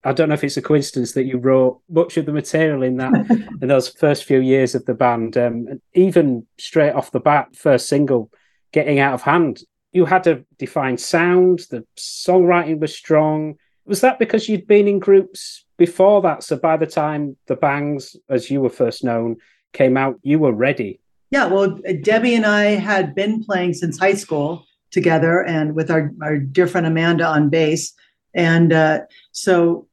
[0.05, 2.98] I don't know if it's a coincidence that you wrote much of the material in
[2.98, 3.12] that
[3.61, 5.36] in those first few years of the band.
[5.36, 8.30] Um, and even straight off the bat, first single,
[8.70, 11.62] "Getting Out of Hand," you had a defined sound.
[11.70, 13.57] The songwriting was strong.
[13.84, 16.44] Was that because you'd been in groups before that?
[16.44, 19.38] So by the time the Bangs, as you were first known,
[19.72, 20.99] came out, you were ready.
[21.31, 26.12] Yeah, well, Debbi and I had been playing since high school together, and with our
[26.22, 27.93] our dear friend Amanda on bass,
[28.35, 29.01] and uh,
[29.33, 29.87] so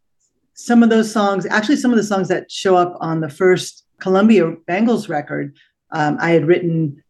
[0.53, 3.85] some of those songs, actually, some of the songs that show up on the first
[3.99, 5.55] Columbia Bangles record,
[5.91, 7.03] um, I had written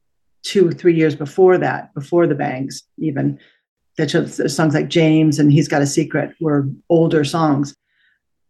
[0.43, 3.39] two, three years before that, before the Bangs, even.
[3.97, 7.75] That shows songs like James and He's Got a Secret were older songs.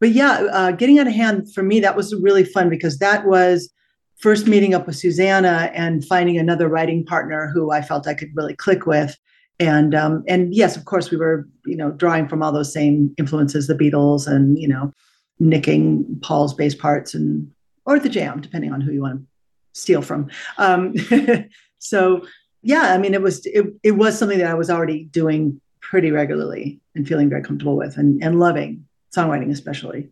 [0.02, 3.26] But yeah, uh, getting out of hand for me, that was really fun because that
[3.26, 3.72] was
[4.18, 8.36] first meeting up with Susanna and finding another writing partner who I felt I could
[8.36, 9.18] really click with.
[9.60, 13.14] And um, and yes, of course, we were you know drawing from all those same
[13.18, 14.92] influences, the Beatles, and you know
[15.40, 17.52] nicking Paul's bass parts and
[17.86, 19.26] or the Jam, depending on who you want to
[19.74, 20.30] steal from.
[20.58, 20.94] Um,
[21.80, 22.26] so
[22.62, 26.12] yeah, I mean, it was it, it was something that I was already doing pretty
[26.12, 30.10] regularly and feeling very comfortable with and, and loving songwriting especially.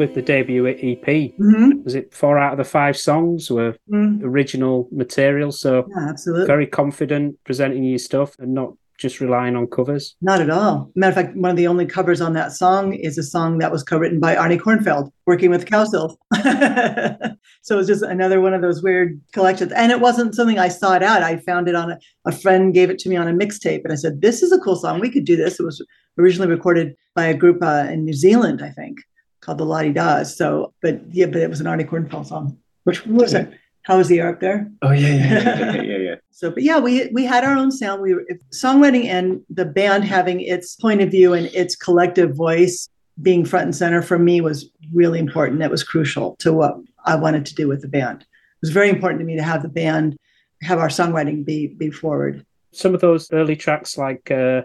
[0.00, 1.84] With the debut EP, Mhm.
[1.84, 5.52] was it four out of the five songs were Mm, original material?
[5.52, 6.46] So yeah, absolutely.
[6.46, 10.16] very confident presenting your stuff and not just relying on covers.
[10.22, 10.90] Not at all.
[10.96, 13.70] Matter of fact, one of the only covers on that song is a song that
[13.70, 16.16] was co-written by Artie Kornfeld, working with Cowsills.
[17.62, 19.70] so it was just another one of those weird collections.
[19.72, 21.22] And it wasn't something I sought out.
[21.22, 23.92] I found it on a, a friend gave it to me on a mixtape, and
[23.92, 24.98] I said, "This is a cool song.
[25.00, 25.84] We could do this." It was
[26.18, 28.98] originally recorded by a group uh, in New Zealand, I think,
[29.40, 30.36] called the La De Da's.
[30.36, 32.58] So, but yeah, but it was an Artie Kornfeld song.
[32.84, 33.52] Which What was it?
[33.82, 34.70] How was the art there?
[34.82, 35.96] Oh yeah, yeah, yeah, yeah, yeah.
[35.96, 36.14] yeah.
[36.32, 38.00] So, but yeah, we we had our own sound.
[38.00, 42.88] We were songwriting and the band having its point of view and its collective voice
[43.20, 45.60] being front and center for me was really important.
[45.60, 48.22] It was crucial to what I wanted to do with the band.
[48.22, 50.16] It was very important to me to have the band
[50.62, 52.44] have our songwriting be be forward.
[52.72, 54.62] Some of those early tracks, like uh,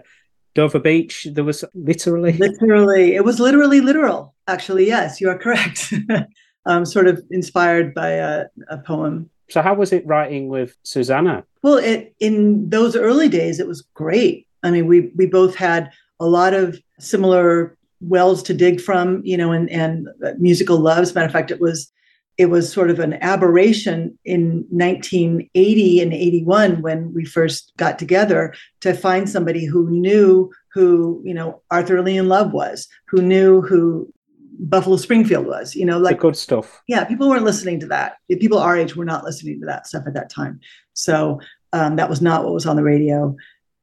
[0.54, 4.34] Dover Beach, there was literally Literally, it was literally literal.
[4.48, 5.92] Actually, yes, you are correct.
[6.66, 11.44] um, sort of inspired by a, a poem So how was it writing with Susanna?
[11.62, 14.46] Well, it in those early days, it was great.
[14.62, 15.90] I mean, we we both had
[16.20, 21.14] a lot of similar wells to dig from, you know, and and musical loves.
[21.14, 21.90] Matter of fact, it was
[22.36, 28.52] it was sort of an aberration in 1980 and 81 when we first got together
[28.80, 33.62] to find somebody who knew who you know Arthur Lee in Love was, who knew
[33.62, 34.12] who
[34.58, 36.82] Buffalo Springfield was, you know, The like good stuff.
[36.88, 38.16] yeah, people weren't listening to that.
[38.28, 40.60] People our age were not listening to that stuff at that time.
[40.94, 41.40] So
[41.72, 43.36] um, that was not what was on the radio.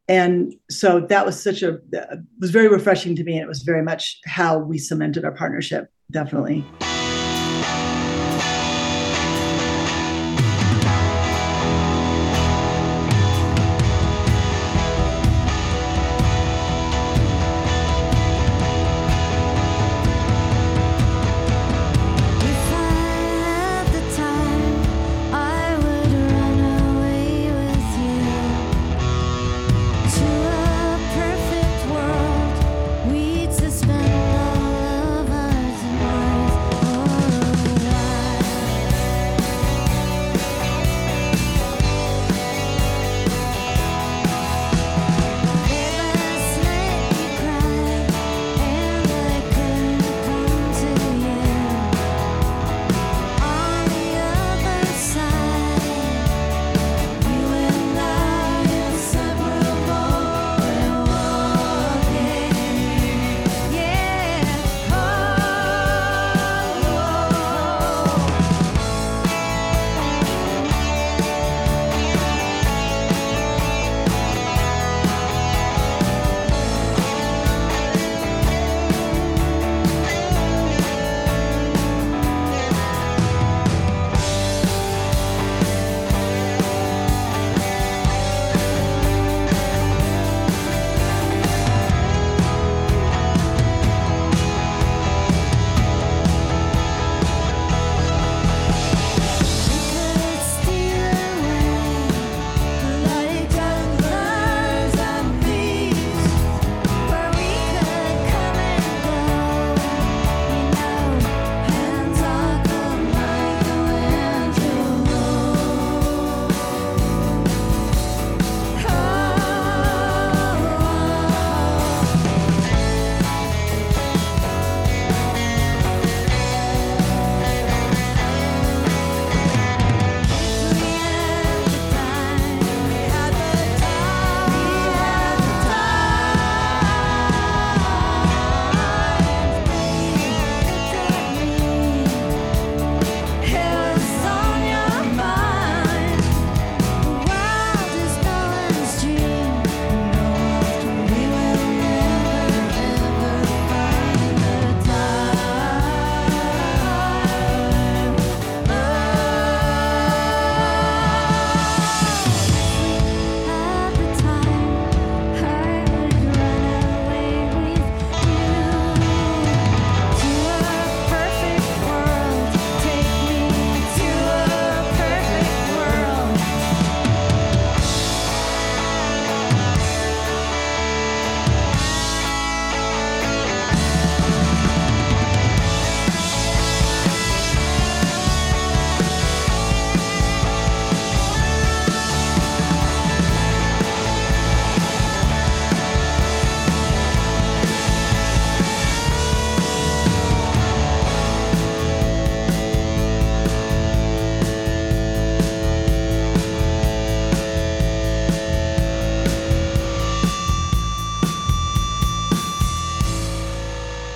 [0.07, 1.79] And so that was such a
[2.39, 3.33] was very refreshing to me.
[3.33, 6.65] And it was very much how we cemented our partnership, definitely.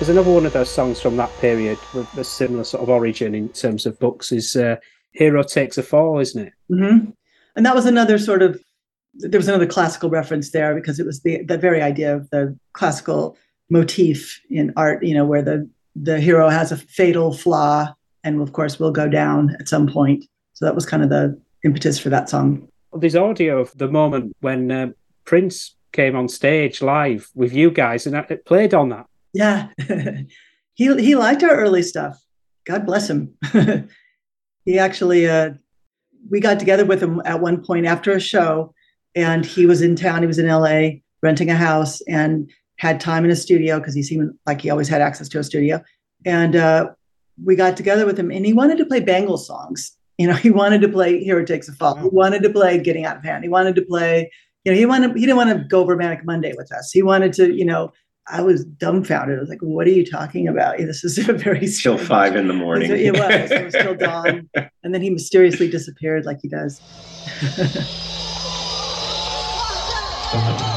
[0.08, 3.34] There's another one of those songs from that period with a similar sort of origin
[3.34, 4.76] in terms of books is uh,
[5.12, 6.54] Hero Takes a Fall, isn't it?
[6.70, 7.10] hmm
[7.56, 8.58] And that was another sort of
[9.12, 12.58] there was another classical reference there because it was the the very idea of the
[12.72, 13.36] classical
[13.68, 17.94] motif in art, you know, where the the hero has a fatal flaw
[18.24, 20.24] and of course will go down at some point.
[20.54, 22.66] So that was kind of the impetus for that song.
[22.94, 24.86] There's audio of the moment when uh,
[25.26, 29.04] Prince came on stage live with you guys and it played on that.
[29.38, 29.68] Yeah.
[30.74, 32.20] he he liked our early stuff.
[32.66, 33.36] God bless him.
[34.64, 35.50] he actually uh
[36.28, 38.74] we got together with him at one point after a show
[39.14, 43.24] and he was in town, he was in LA renting a house and had time
[43.24, 45.80] in a studio because he seemed like he always had access to a studio.
[46.24, 46.88] And uh
[47.44, 49.96] we got together with him and he wanted to play Bangles songs.
[50.18, 51.94] You know, he wanted to play Hero Takes a Fall.
[51.94, 53.44] He wanted to play Getting Out of Hand.
[53.44, 54.32] He wanted to play,
[54.64, 56.90] you know, he wanted he didn't want to go Romantic Monday with us.
[56.90, 57.92] He wanted to, you know,
[58.30, 59.38] I was dumbfounded.
[59.38, 60.78] I was like, "What are you talking about?
[60.88, 62.90] This is a very still five in the morning.
[62.90, 63.50] It was.
[63.50, 64.48] It was still dawn,
[64.82, 66.80] and then he mysteriously disappeared, like he does.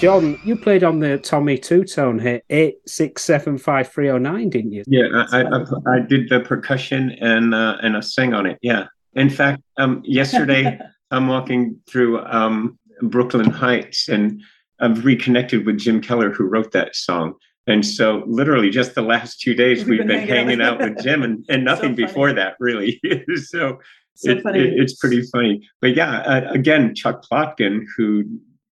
[0.00, 4.48] John, you played on the Tommy Tutone hit eight six seven five three zero nine,
[4.48, 4.82] didn't you?
[4.86, 8.58] Yeah, I, I, I, did the percussion and uh, and I sang on it.
[8.62, 8.86] Yeah.
[9.14, 10.78] In fact, um, yesterday
[11.10, 14.40] I'm walking through um, Brooklyn Heights and
[14.80, 17.34] I've reconnected with Jim Keller, who wrote that song.
[17.66, 20.78] And so, literally, just the last two days, We've we've, been been, hanging out.
[20.78, 22.06] with Jim, and, and nothing funny.
[22.06, 22.98] before that, really.
[23.44, 23.78] so,
[24.14, 24.60] So it- funny.
[24.60, 25.68] it- it's pretty funny.
[25.82, 28.24] But yeah, uh, again, Chuck Plotkin, who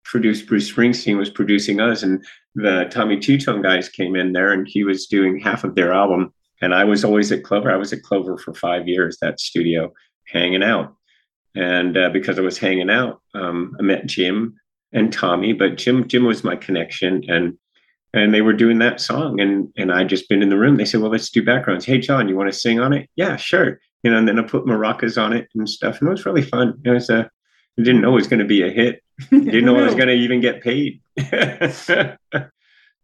[0.08, 4.68] produced Bruce Springsteen, was producing us, and the Tommy Tutone guys came in there, and
[4.68, 6.34] he was doing half of their album.
[6.62, 7.72] And I was always at Clover.
[7.72, 9.94] I was at Clover for five years, that studio,
[10.28, 10.96] hanging out.
[11.56, 14.56] And uh, because I was hanging out, um, I met Jim
[14.92, 17.58] and Tommy, but Jim Jim was my connection, and
[18.14, 20.78] and they were doing that song, and and I just been in the room.
[20.78, 23.10] They said, "Well, let's do backgrounds." Hey, John, you want to sing on it?
[23.16, 23.80] Yeah, sure.
[24.04, 26.42] You know, and then I put maracas on it and stuff, and it was really
[26.42, 26.80] fun.
[26.86, 27.30] It was a,
[27.80, 29.04] I didn't know it was going to be a hit.
[29.30, 31.02] Didn't know I was going to even get paid.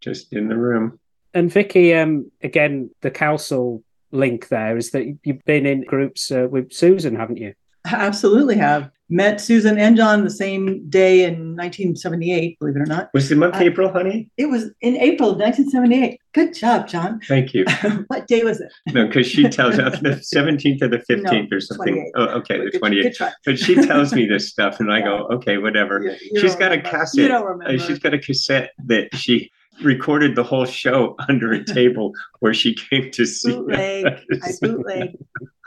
[0.02, 1.00] just in the room.
[1.34, 6.48] And Vicki, um, again, the Cowsill link there is that you've been in groups uh,
[6.50, 7.54] with Susan, haven't you?
[7.86, 8.92] Absolutely have.
[9.10, 13.10] Met Susan and John the same day in 1978, believe it or not.
[13.14, 14.30] Was the month I- April, honey?
[14.38, 16.20] It was in April of 1978.
[16.34, 17.20] Good job, John.
[17.28, 17.66] Thank you.
[18.08, 18.72] what day was it?
[18.94, 21.96] No, because she tells us the 17th or the 15th No, or something.
[21.96, 22.12] 28th.
[22.16, 23.04] Oh, okay, the 28th.
[23.04, 23.32] Good try.
[23.46, 26.02] But she tells me this stuff, and I go, okay, whatever.
[26.02, 27.22] You- you She's got a cassette.
[27.22, 27.78] You don't Uh, remember.
[27.84, 29.52] she's got a cassette that she
[29.84, 34.06] recorded the whole show under a table where she came to see bootleg.
[34.44, 35.18] I bootleg.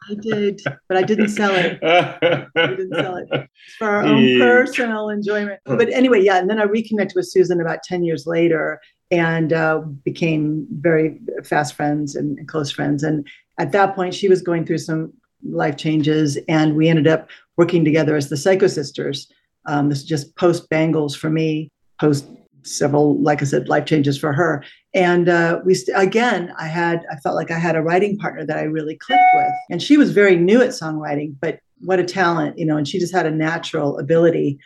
[0.08, 1.78] I did, but I didn't sell it.
[1.82, 3.28] I didn't sell it.
[3.32, 4.38] It's for our own Yeah.
[4.38, 5.60] personal enjoyment.
[5.64, 6.38] But anyway, yeah.
[6.38, 8.80] And then I reconnected with Susan about 10 years later
[9.10, 13.02] and uh, became very fast friends and, and close friends.
[13.02, 13.26] And
[13.58, 15.12] at that point, she was going through some
[15.48, 19.30] life changes, and we ended up working together as the Psycho Sisters.
[19.66, 22.26] Um, this is just post Bangles for me, post
[22.66, 24.64] several, like I said, life changes for her.
[24.94, 28.44] And uh, we st- again, I had, I felt like I had a writing partner
[28.46, 32.04] that I really clicked with, and she was very new at songwriting, but what a
[32.04, 32.76] talent, you know.
[32.76, 34.58] And she just had a natural ability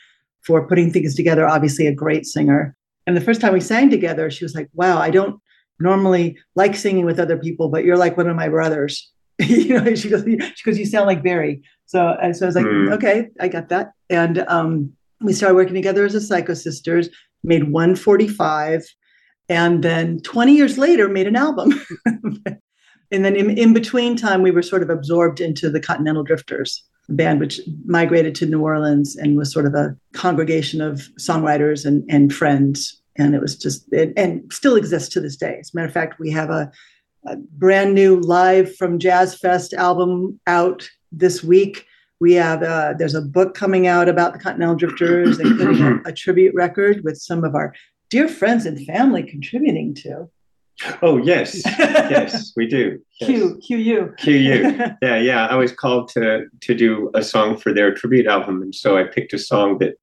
[0.43, 1.47] for putting things together.
[1.47, 2.77] Obviously, a great singer.
[3.07, 5.41] And the first time we sang together, she was like, "Wow, I don't
[5.81, 9.95] normally like singing with other people, but you're like one of my brothers." you know,
[9.95, 12.93] she goes, she goes, "You sound like Barry." So, and so I was like, Hmm.
[12.93, 17.09] "Okay, I got that." And um, we started working together as a Psycho Sisters.
[17.43, 18.85] Made 145
[19.49, 21.81] and then 20 years later made an album.
[23.11, 26.85] And then in, in between time we were sort of absorbed into the continental drifters
[27.09, 32.05] band which migrated to new orleans and was sort of a congregation of songwriters and,
[32.09, 33.03] and friends.
[33.17, 35.59] And it was just it, and still exists to this day.
[35.59, 36.71] As a matter of fact we have a,
[37.27, 41.85] a brand new live from jazz fest album out this week
[42.21, 46.13] we have uh, there's a book coming out about the continental drifters including a, a
[46.13, 47.75] tribute record with some of our
[48.11, 50.29] dear friends and family contributing to.
[51.03, 51.63] Oh, yes.
[52.11, 52.99] Yes, we do.
[53.21, 53.29] Yes.
[53.31, 54.15] Q, QU.
[54.19, 54.79] QU.
[55.03, 55.47] Yeah, yeah.
[55.47, 59.05] I was called to to do a song for their tribute album, and so I
[59.05, 59.95] picked a song that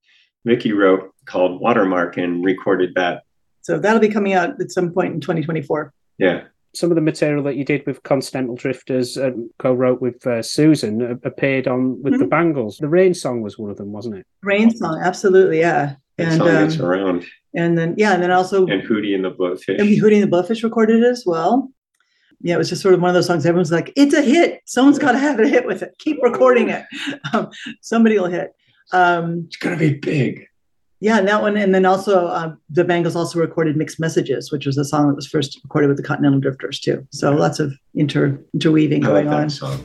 [0.45, 3.23] Vicki wrote called Watermark and recorded that.
[3.61, 5.91] so that'll be coming out at some point in 2024.
[6.19, 6.43] Yeah.
[6.73, 11.01] Some of the material that you did with Continental Drifters and co-wrote with uh, Susan
[11.01, 12.29] uh, appeared on with the Mhm.
[12.29, 12.77] Bangles.
[12.77, 14.25] The Rain song was one of them, wasn't it?
[14.43, 15.95] Rain song, absolutely, yeah.
[16.17, 17.25] That And song gets um, around.
[17.55, 19.79] and then yeah, and then also And Hootie and the Blowfish.
[19.79, 21.71] and Hootie and the Blowfish recorded it as well.
[22.41, 23.45] Yeah, it was just sort of one of those songs.
[23.47, 24.61] Everyone's like, "It's a hit.
[24.65, 25.95] Someone's got to have a hit with it.
[25.97, 26.85] Keep recording it.
[27.33, 27.49] Um,
[27.81, 28.51] somebody will hit."
[28.93, 30.45] Um, It's gonna be big.
[30.99, 34.65] Yeah, and that one, and then also uh, the Bangles also recorded "Mixed Messages," which
[34.65, 37.05] was a song that was first recorded with the Continental Drifters too.
[37.11, 39.49] So lots of inter interweaving I like going on.
[39.49, 39.79] song.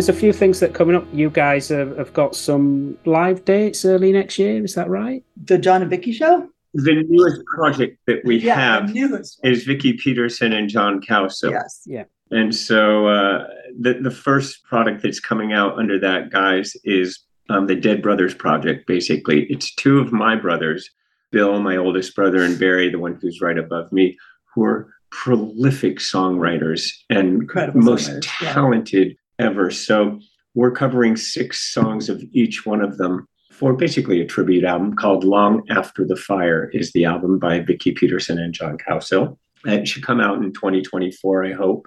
[0.00, 1.06] There's a few things that are coming up.
[1.12, 4.64] You guys have, have got some live dates early next year.
[4.64, 5.22] Is that right?
[5.44, 6.48] The John and Vicki show.
[6.72, 11.50] The newest project that we yeah, have newest is Vicki Peterson and John Cowsill.
[11.50, 11.82] yes.
[11.84, 12.04] Yeah.
[12.30, 13.46] And so uh,
[13.78, 17.18] the the first product that's coming out under that guys is
[17.50, 18.86] um, the Dead Brothers Project.
[18.86, 20.88] Basically, it's two of my brothers,
[21.30, 24.16] Bill, my oldest brother, and Barry, the one who's right above me,
[24.54, 28.52] who are prolific songwriters and Incredible most songwriters, yeah.
[28.54, 29.70] talented ever.
[29.70, 30.20] So
[30.54, 35.24] we're covering six songs of each one of them for basically a tribute album called
[35.24, 39.36] "Long After the Fire." Is the album by Vicki Peterson and John Cowsill.
[39.66, 41.86] It should come out in 2024, I hope.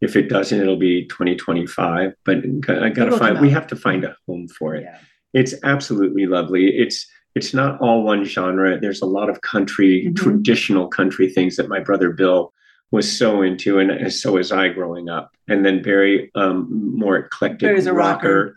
[0.00, 2.12] If it doesn't, it'll be 2025.
[2.24, 2.38] But
[2.68, 3.40] I got to find.
[3.40, 4.82] We have to find a home for it.
[4.84, 4.98] Yeah.
[5.32, 6.66] It's absolutely lovely.
[6.76, 8.78] It's it's not all one genre.
[8.78, 10.16] There's a lot of country, Mhm.
[10.16, 12.52] traditional country things that my brother Bill
[12.92, 15.32] was so into, and so was I growing up.
[15.48, 18.54] And then Barry, um, more eclectic Barry's a rocker.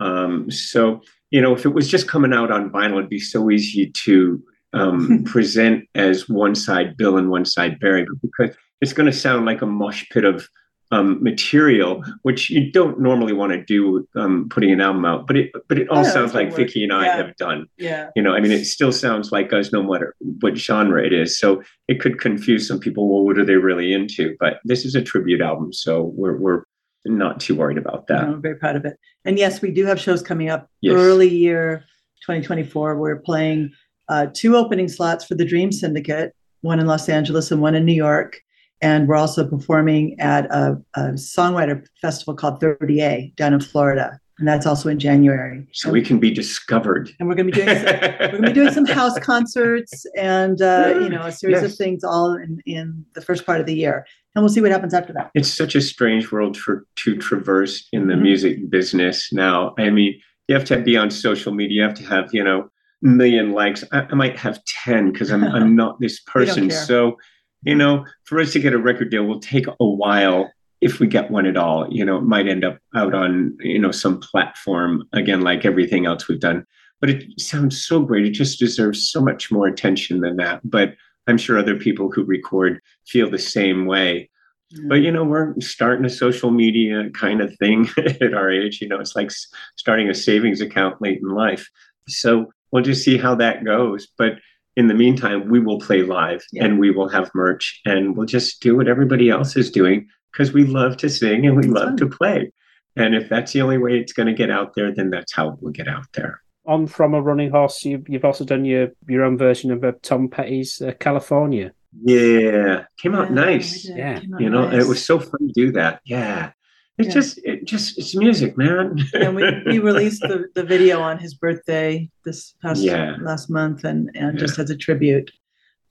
[0.00, 3.50] Um, so you know, if it was just coming out on vinyl, it'd be so
[3.50, 8.92] easy to um, present as one side Bill and one side Barry, but because it's
[8.92, 10.48] going to sound like a mush pit of
[10.92, 15.26] um, material, which you don't normally want to do um, putting an album out.
[15.26, 16.54] But it but it all Yeah, sounds like.
[16.54, 17.16] Vicki and I Yeah.
[17.16, 17.66] have done.
[17.78, 18.10] Yeah.
[18.14, 21.38] You know, I mean, it still sounds like us, no matter what genre it is.
[21.38, 23.08] So it could confuse some people.
[23.08, 24.36] Well, what are they really into?
[24.38, 26.64] But this is a tribute album, so we're we're
[27.06, 28.24] not too worried about that.
[28.24, 28.96] I'm very proud of it.
[29.24, 30.94] And yes, we do have shows coming up Yes.
[30.94, 31.84] early year
[32.26, 32.96] 2024.
[32.98, 33.72] We're playing
[34.08, 37.84] uh, two opening slots for the Dream Syndicate, one in Los Angeles and one in
[37.86, 38.40] New York.
[38.82, 44.18] And we're also performing at a, a songwriter festival called 30A down in Florida.
[44.38, 45.68] And that's also in January.
[45.72, 47.10] So we can be discovered.
[47.20, 50.04] and we're going to be doing some, we're going to be doing some house concerts
[50.16, 53.66] and uh, you know a series of things all in, in the first part of
[53.66, 54.04] the year.
[54.34, 55.30] And we'll see what happens after that.
[55.34, 58.22] it's such a strange world for to traverse in the Mhm.
[58.22, 59.74] music business now.
[59.78, 60.18] I mean,
[60.48, 61.76] you have to be on social media.
[61.76, 62.68] You have to have you know
[63.04, 63.84] a million likes.
[63.92, 66.68] I, I might have ten because I'm I'm not this person.
[66.70, 67.16] So
[67.62, 70.50] you know, for us to get a record deal will take a while
[70.80, 71.86] if we get one at all.
[71.90, 76.06] You know, it might end up out on you know some platform again, like everything
[76.06, 76.66] else we've done.
[77.00, 78.26] But it sounds so great.
[78.26, 80.60] It just deserves so much more attention than that.
[80.62, 80.94] But
[81.26, 84.28] I'm sure other people who record feel the same way
[84.74, 84.88] mm.
[84.88, 88.88] but you know we're starting a social media kind of thing at our age you
[88.88, 89.30] know it's like
[89.76, 91.68] starting a savings account late in life
[92.08, 94.32] so we'll just see how that goes but
[94.76, 96.64] in the meantime we will play live Yeah.
[96.64, 100.52] and we will have merch and we'll just do what everybody else is doing because
[100.52, 101.96] we love to sing and we It's love fun.
[101.98, 102.52] to play
[102.96, 105.50] and if that's the only way it's going to get out there then that's how
[105.50, 108.88] it will get out there On from a running horse, you've, you've also done your
[109.08, 111.72] your own version of uh, Tom Petty's uh, California.
[112.04, 113.84] yeah came out Yeah, nice.
[113.88, 114.84] Yeah, out you know nice.
[114.84, 116.52] it was so fun to do that yeah
[116.98, 117.14] it's Yeah.
[117.14, 121.34] just it just it's music man and we, we released the, the video on his
[121.34, 123.16] birthday this past Yeah.
[123.20, 125.30] last month and and just as a tribute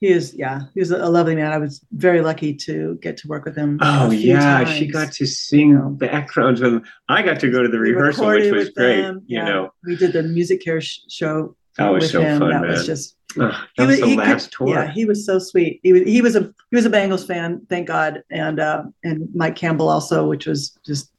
[0.00, 3.28] he is yeah he was a lovely man i was very lucky to get to
[3.28, 6.82] work with him Oh yeah, she got to sing backgrounds with them.
[7.08, 9.02] I got to go to the We rehearsal, which was great.
[9.02, 9.44] them, You yeah.
[9.48, 12.62] know, we did the music care sh- show That was with so him fun, that
[12.66, 14.68] was just Ugh, he that was the he could- tour.
[14.68, 15.80] Yeah, he was so sweet.
[15.82, 19.28] He was he was a he was a Bangles fan, thank God, and uh, and
[19.34, 21.10] Mike Campbell also, which was just,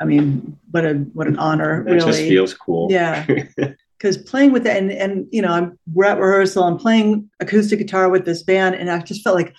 [0.00, 2.88] I mean, what a what an honor, it just feels cool.
[2.90, 3.26] Yeah,
[3.98, 6.64] because playing with it and and you know I'm we're at rehearsal.
[6.64, 9.54] I'm playing acoustic guitar with this band, and I just felt like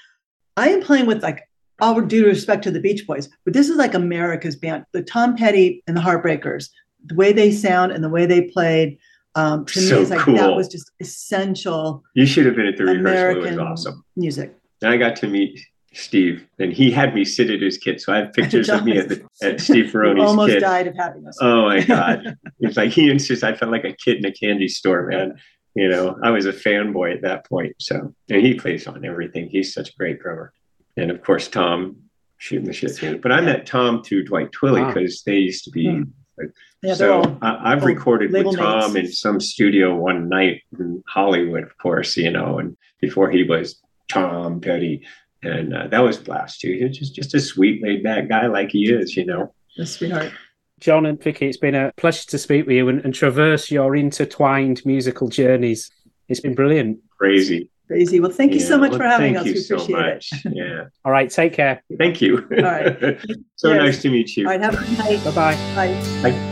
[0.57, 1.49] I am playing with like
[1.81, 5.35] all due respect to the Beach Boys, but this is like America's band, the Tom
[5.35, 6.69] Petty and the Heartbreakers,
[7.05, 8.97] the way they sound and the way they played.
[9.35, 12.77] Um, to So me, it's like that was just essential You should have been at
[12.77, 13.43] the rehearsal.
[13.45, 14.03] It was awesome.
[14.15, 14.55] music.
[14.81, 15.59] And I got to meet
[15.93, 18.01] Steve, and he had me sit at his kit.
[18.01, 20.61] So I have pictures of me at, the, at Steve You Ferrone's almost kit.
[20.61, 21.37] died of happiness.
[21.41, 22.37] Oh my God.
[22.59, 25.35] it's like he insists I felt like a kid in a candy store, man.
[25.73, 27.75] You know, I was a fanboy at that point.
[27.79, 29.49] So, and he plays on everything.
[29.49, 30.53] He's such a great drummer.
[30.95, 31.97] And of course, Tom
[32.37, 32.95] shooting the shit.
[32.95, 33.21] Sweet.
[33.21, 33.45] But I Yeah.
[33.45, 34.93] met Tom through Dwight Twilley Wow.
[34.93, 36.03] because they used to be.
[36.81, 39.07] Yeah, so all I, I've recorded with Tom mates.
[39.07, 43.81] in some studio one night in Hollywood, of course, you know, and before he was
[44.09, 45.05] Tom Petty.
[45.41, 46.73] And uh, that was a blast too.
[46.73, 49.53] He was just, just a sweet, laid back guy like he is, you know.
[49.77, 50.31] a sweetheart.
[50.79, 53.95] John and Vicki, it's been a pleasure to speak with you and, and traverse your
[53.95, 55.89] intertwined musical journeys.
[56.27, 56.99] It's been brilliant.
[57.17, 57.69] Crazy.
[57.87, 58.19] Crazy.
[58.19, 59.45] Well, thank you so much well, for having thank us.
[59.45, 60.29] you We so appreciate much.
[60.45, 60.53] it.
[60.55, 60.85] Yeah.
[61.03, 61.83] All right, take care.
[61.97, 62.37] Thank you.
[62.57, 62.99] All right.
[63.55, 63.79] so Yes.
[63.79, 64.45] nice to meet you.
[64.47, 64.61] All right.
[64.61, 65.23] Have a good night.
[65.23, 66.31] Bye bye.
[66.31, 66.51] Bye.